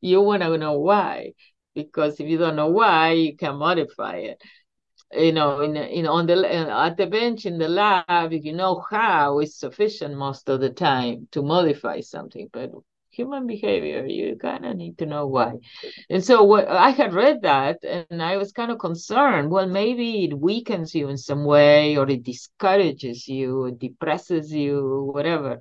You 0.00 0.20
want 0.20 0.42
to 0.42 0.56
know 0.56 0.78
why 0.78 1.32
because 1.74 2.20
if 2.20 2.28
you 2.28 2.38
don't 2.38 2.56
know 2.56 2.68
why, 2.68 3.12
you 3.12 3.36
can 3.36 3.56
modify 3.56 4.16
it 4.16 4.42
you 5.12 5.32
know, 5.32 5.60
in, 5.60 5.76
in 5.76 6.06
on 6.06 6.26
the 6.26 6.46
at 6.46 6.96
the 6.96 7.06
bench 7.06 7.46
in 7.46 7.58
the 7.58 7.68
lab, 7.68 8.32
if 8.32 8.44
you 8.44 8.52
know 8.52 8.84
how, 8.90 9.40
it's 9.40 9.56
sufficient 9.56 10.16
most 10.16 10.48
of 10.48 10.60
the 10.60 10.70
time 10.70 11.28
to 11.32 11.42
modify 11.42 12.00
something. 12.00 12.48
But 12.52 12.70
human 13.10 13.46
behavior, 13.46 14.06
you 14.06 14.36
kind 14.36 14.64
of 14.64 14.76
need 14.76 14.98
to 14.98 15.06
know 15.06 15.26
why. 15.26 15.54
And 16.08 16.24
so 16.24 16.44
what 16.44 16.68
I 16.68 16.90
had 16.90 17.12
read 17.12 17.42
that, 17.42 17.78
and 17.84 18.22
I 18.22 18.36
was 18.36 18.52
kind 18.52 18.70
of 18.70 18.78
concerned. 18.78 19.50
Well, 19.50 19.66
maybe 19.66 20.24
it 20.24 20.38
weakens 20.38 20.94
you 20.94 21.08
in 21.08 21.18
some 21.18 21.44
way, 21.44 21.96
or 21.96 22.08
it 22.08 22.22
discourages 22.22 23.26
you, 23.26 23.66
it 23.66 23.78
depresses 23.78 24.52
you, 24.52 25.10
whatever. 25.12 25.58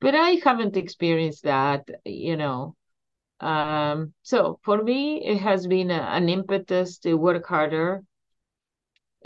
But 0.00 0.14
I 0.14 0.40
haven't 0.44 0.76
experienced 0.76 1.44
that, 1.44 1.88
you 2.04 2.36
know. 2.36 2.76
Um, 3.40 4.14
so 4.22 4.60
for 4.62 4.82
me, 4.82 5.24
it 5.26 5.38
has 5.38 5.66
been 5.66 5.90
a, 5.90 6.00
an 6.00 6.28
impetus 6.28 6.98
to 6.98 7.14
work 7.14 7.46
harder 7.46 8.02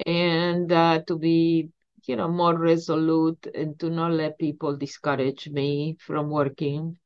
and 0.07 0.73
uh, 0.73 1.01
to 1.07 1.19
be 1.19 1.71
you 2.07 2.17
know 2.17 2.29
more 2.29 2.57
resolute 2.59 3.47
and 3.55 3.79
to 3.81 3.91
not 3.91 4.13
let 4.13 4.39
people 4.39 4.77
discourage 4.77 5.49
me 5.49 5.97
from 6.01 6.31
working. 6.31 6.99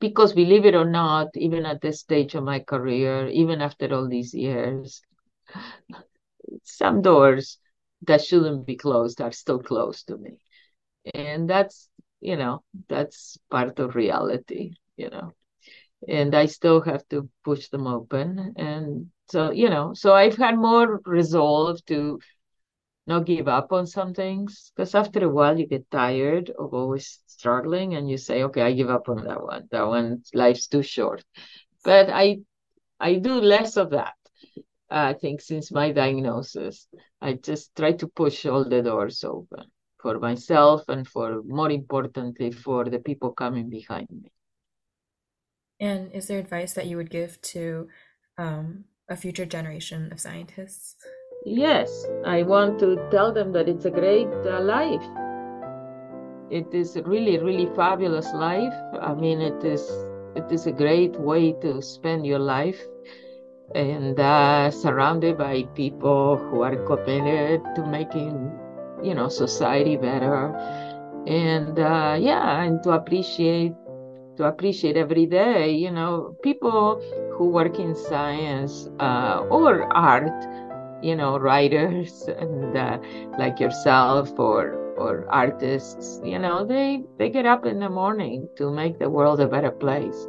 Because 0.00 0.32
believe 0.32 0.64
it 0.66 0.74
or 0.74 0.84
not 0.84 1.28
even 1.36 1.64
at 1.64 1.80
this 1.80 2.00
stage 2.00 2.34
of 2.34 2.42
my 2.44 2.58
career 2.60 3.28
even 3.28 3.60
after 3.62 3.94
all 3.94 4.08
these 4.08 4.34
years 4.34 5.00
some 6.64 7.02
doors 7.02 7.58
that 8.06 8.22
shouldn't 8.22 8.66
be 8.66 8.76
closed 8.76 9.20
are 9.20 9.32
still 9.32 9.58
closed 9.60 10.06
to 10.08 10.16
me. 10.16 10.38
And 11.14 11.48
that's 11.48 11.88
you 12.20 12.36
know 12.36 12.62
that's 12.88 13.38
part 13.50 13.78
of 13.78 13.94
reality 13.96 14.72
you 14.96 15.10
know. 15.10 15.32
And 16.08 16.34
i 16.34 16.46
still 16.46 16.80
have 16.82 17.06
to 17.10 17.28
push 17.44 17.68
them 17.68 17.86
open 17.86 18.54
and 18.56 19.10
so, 19.30 19.52
you 19.52 19.70
know, 19.70 19.94
so 19.94 20.12
I've 20.12 20.36
had 20.36 20.58
more 20.58 21.00
resolve 21.04 21.84
to 21.86 22.18
not 23.06 23.26
give 23.26 23.48
up 23.48 23.72
on 23.72 23.86
some 23.86 24.12
things 24.12 24.72
because 24.74 24.94
after 24.94 25.24
a 25.24 25.28
while 25.28 25.58
you 25.58 25.66
get 25.66 25.90
tired 25.90 26.50
of 26.50 26.74
always 26.74 27.20
struggling 27.26 27.94
and 27.94 28.10
you 28.10 28.16
say, 28.16 28.42
okay, 28.44 28.62
I 28.62 28.72
give 28.72 28.90
up 28.90 29.08
on 29.08 29.24
that 29.24 29.42
one. 29.42 29.68
That 29.70 29.86
one, 29.86 30.22
life's 30.34 30.66
too 30.66 30.82
short. 30.82 31.24
But 31.84 32.10
I, 32.10 32.40
I 32.98 33.16
do 33.16 33.34
less 33.40 33.76
of 33.76 33.90
that. 33.90 34.14
I 34.90 35.14
think 35.14 35.40
since 35.40 35.70
my 35.70 35.92
diagnosis, 35.92 36.88
I 37.20 37.34
just 37.34 37.74
try 37.76 37.92
to 37.92 38.08
push 38.08 38.44
all 38.46 38.64
the 38.68 38.82
doors 38.82 39.22
open 39.22 39.70
for 40.02 40.18
myself 40.18 40.88
and 40.88 41.06
for 41.06 41.42
more 41.44 41.70
importantly 41.70 42.50
for 42.50 42.84
the 42.84 42.98
people 42.98 43.32
coming 43.32 43.70
behind 43.70 44.08
me. 44.10 44.32
And 45.78 46.12
is 46.12 46.26
there 46.26 46.38
advice 46.38 46.72
that 46.72 46.86
you 46.86 46.96
would 46.96 47.10
give 47.10 47.40
to 47.42 47.88
um, 48.36 48.84
a 49.10 49.16
future 49.16 49.44
generation 49.44 50.08
of 50.12 50.20
scientists? 50.20 50.96
Yes, 51.44 52.06
I 52.24 52.42
want 52.42 52.78
to 52.80 52.96
tell 53.10 53.32
them 53.32 53.52
that 53.52 53.68
it's 53.68 53.84
a 53.84 53.90
great 53.90 54.28
uh, 54.46 54.60
life. 54.60 55.02
It 56.50 56.72
is 56.72 56.96
really, 57.04 57.38
really 57.38 57.68
fabulous 57.74 58.32
life. 58.32 58.74
I 59.00 59.14
mean, 59.14 59.40
it 59.40 59.62
is 59.64 59.82
it 60.36 60.50
is 60.50 60.66
a 60.66 60.72
great 60.72 61.18
way 61.18 61.52
to 61.60 61.82
spend 61.82 62.24
your 62.24 62.38
life 62.38 62.80
and 63.74 64.18
uh, 64.18 64.70
surrounded 64.70 65.38
by 65.38 65.62
people 65.74 66.36
who 66.36 66.62
are 66.62 66.76
committed 66.86 67.62
to 67.76 67.86
making, 67.86 68.50
you 69.02 69.14
know, 69.14 69.28
society 69.28 69.96
better. 69.96 70.54
And 71.26 71.78
uh, 71.78 72.16
yeah, 72.18 72.62
and 72.62 72.82
to 72.82 72.90
appreciate 72.90 73.74
to 74.40 74.46
appreciate 74.46 74.96
every 74.96 75.26
day. 75.26 75.70
You 75.70 75.90
know, 75.90 76.36
people 76.42 77.00
who 77.36 77.50
work 77.50 77.78
in 77.78 77.94
science 77.94 78.88
uh, 78.98 79.44
or 79.50 79.84
art, 79.92 80.32
you 81.02 81.14
know, 81.14 81.38
writers 81.48 82.28
and 82.28 82.76
uh, 82.76 82.98
like 83.38 83.60
yourself 83.60 84.32
or 84.38 84.78
or 84.96 85.26
artists, 85.30 86.20
you 86.24 86.38
know, 86.38 86.64
they 86.64 87.04
they 87.18 87.30
get 87.30 87.46
up 87.46 87.64
in 87.64 87.78
the 87.80 87.88
morning 87.88 88.48
to 88.56 88.70
make 88.70 88.98
the 88.98 89.08
world 89.08 89.40
a 89.40 89.46
better 89.46 89.70
place. 89.70 90.26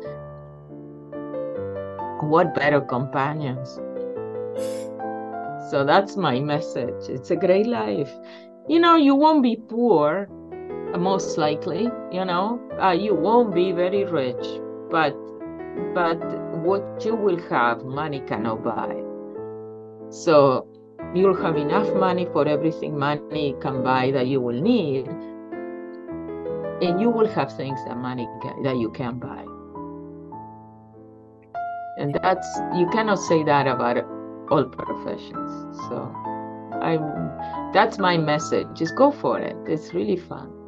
what 2.30 2.54
better 2.54 2.80
companions? 2.80 3.80
So 5.72 5.84
that's 5.84 6.16
my 6.16 6.40
message. 6.40 7.10
It's 7.10 7.32
a 7.32 7.36
great 7.36 7.66
life. 7.66 8.12
You 8.68 8.80
know, 8.80 8.96
you 8.96 9.16
won't 9.16 9.42
be 9.42 9.58
poor, 9.70 10.30
most 10.98 11.38
likely. 11.38 11.90
You 12.12 12.26
know, 12.26 12.60
uh, 12.82 12.92
you 12.92 13.16
won't 13.16 13.54
be 13.54 13.72
very 13.72 14.06
rich, 14.06 14.46
but 14.90 15.16
but 15.94 16.20
what 16.64 17.04
you 17.06 17.16
will 17.16 17.40
have, 17.50 17.84
money 17.84 18.22
cannot 18.28 18.64
buy. 18.64 18.96
So 20.10 20.68
you'll 21.14 21.42
have 21.42 21.58
enough 21.58 21.94
money 21.96 22.28
for 22.32 22.48
everything 22.48 22.98
money 22.98 23.56
can 23.62 23.84
buy 23.84 24.12
that 24.12 24.28
you 24.28 24.42
will 24.42 24.62
need, 24.62 25.08
and 26.82 27.00
you 27.00 27.10
will 27.10 27.28
have 27.28 27.56
things 27.56 27.80
that 27.88 27.98
money 27.98 28.28
can, 28.42 28.64
that 28.64 28.78
you 28.78 28.92
can 28.92 29.20
buy. 29.20 29.46
And 31.98 32.16
that's 32.22 32.48
you 32.76 32.88
cannot 32.92 33.20
say 33.20 33.44
that 33.44 33.68
about 33.68 33.98
all 34.50 34.66
professions. 34.66 35.78
So 35.88 36.14
I'm 36.82 37.72
that's 37.74 37.98
my 37.98 38.18
message. 38.18 38.68
Just 38.74 38.96
go 38.96 39.12
for 39.12 39.40
it. 39.40 39.56
It's 39.66 39.94
really 39.94 40.18
fun. 40.18 40.61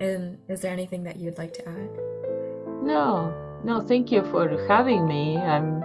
And 0.00 0.38
is 0.48 0.60
there 0.60 0.72
anything 0.72 1.02
that 1.04 1.16
you'd 1.16 1.38
like 1.38 1.52
to 1.54 1.68
add? 1.68 1.90
No, 2.82 3.32
no. 3.64 3.80
Thank 3.80 4.12
you 4.12 4.22
for 4.24 4.48
having 4.68 5.06
me. 5.06 5.36
I'm 5.36 5.82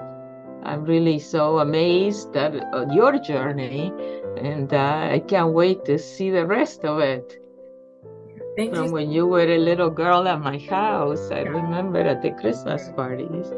I'm 0.63 0.85
really 0.85 1.19
so 1.19 1.59
amazed 1.59 2.35
at 2.37 2.53
your 2.93 3.19
journey, 3.19 3.91
and 4.37 4.73
uh, 4.73 5.09
I 5.11 5.19
can't 5.19 5.53
wait 5.53 5.83
to 5.85 5.97
see 5.97 6.29
the 6.29 6.45
rest 6.45 6.85
of 6.85 6.99
it. 6.99 7.39
Thank 8.55 8.75
From 8.75 8.85
you. 8.85 8.91
when 8.91 9.11
you 9.11 9.25
were 9.25 9.47
a 9.47 9.57
little 9.57 9.89
girl 9.89 10.27
at 10.27 10.39
my 10.39 10.59
house, 10.59 11.31
I 11.31 11.41
remember 11.41 11.99
at 11.99 12.21
the 12.21 12.31
Christmas 12.31 12.89
parties. 12.95 13.51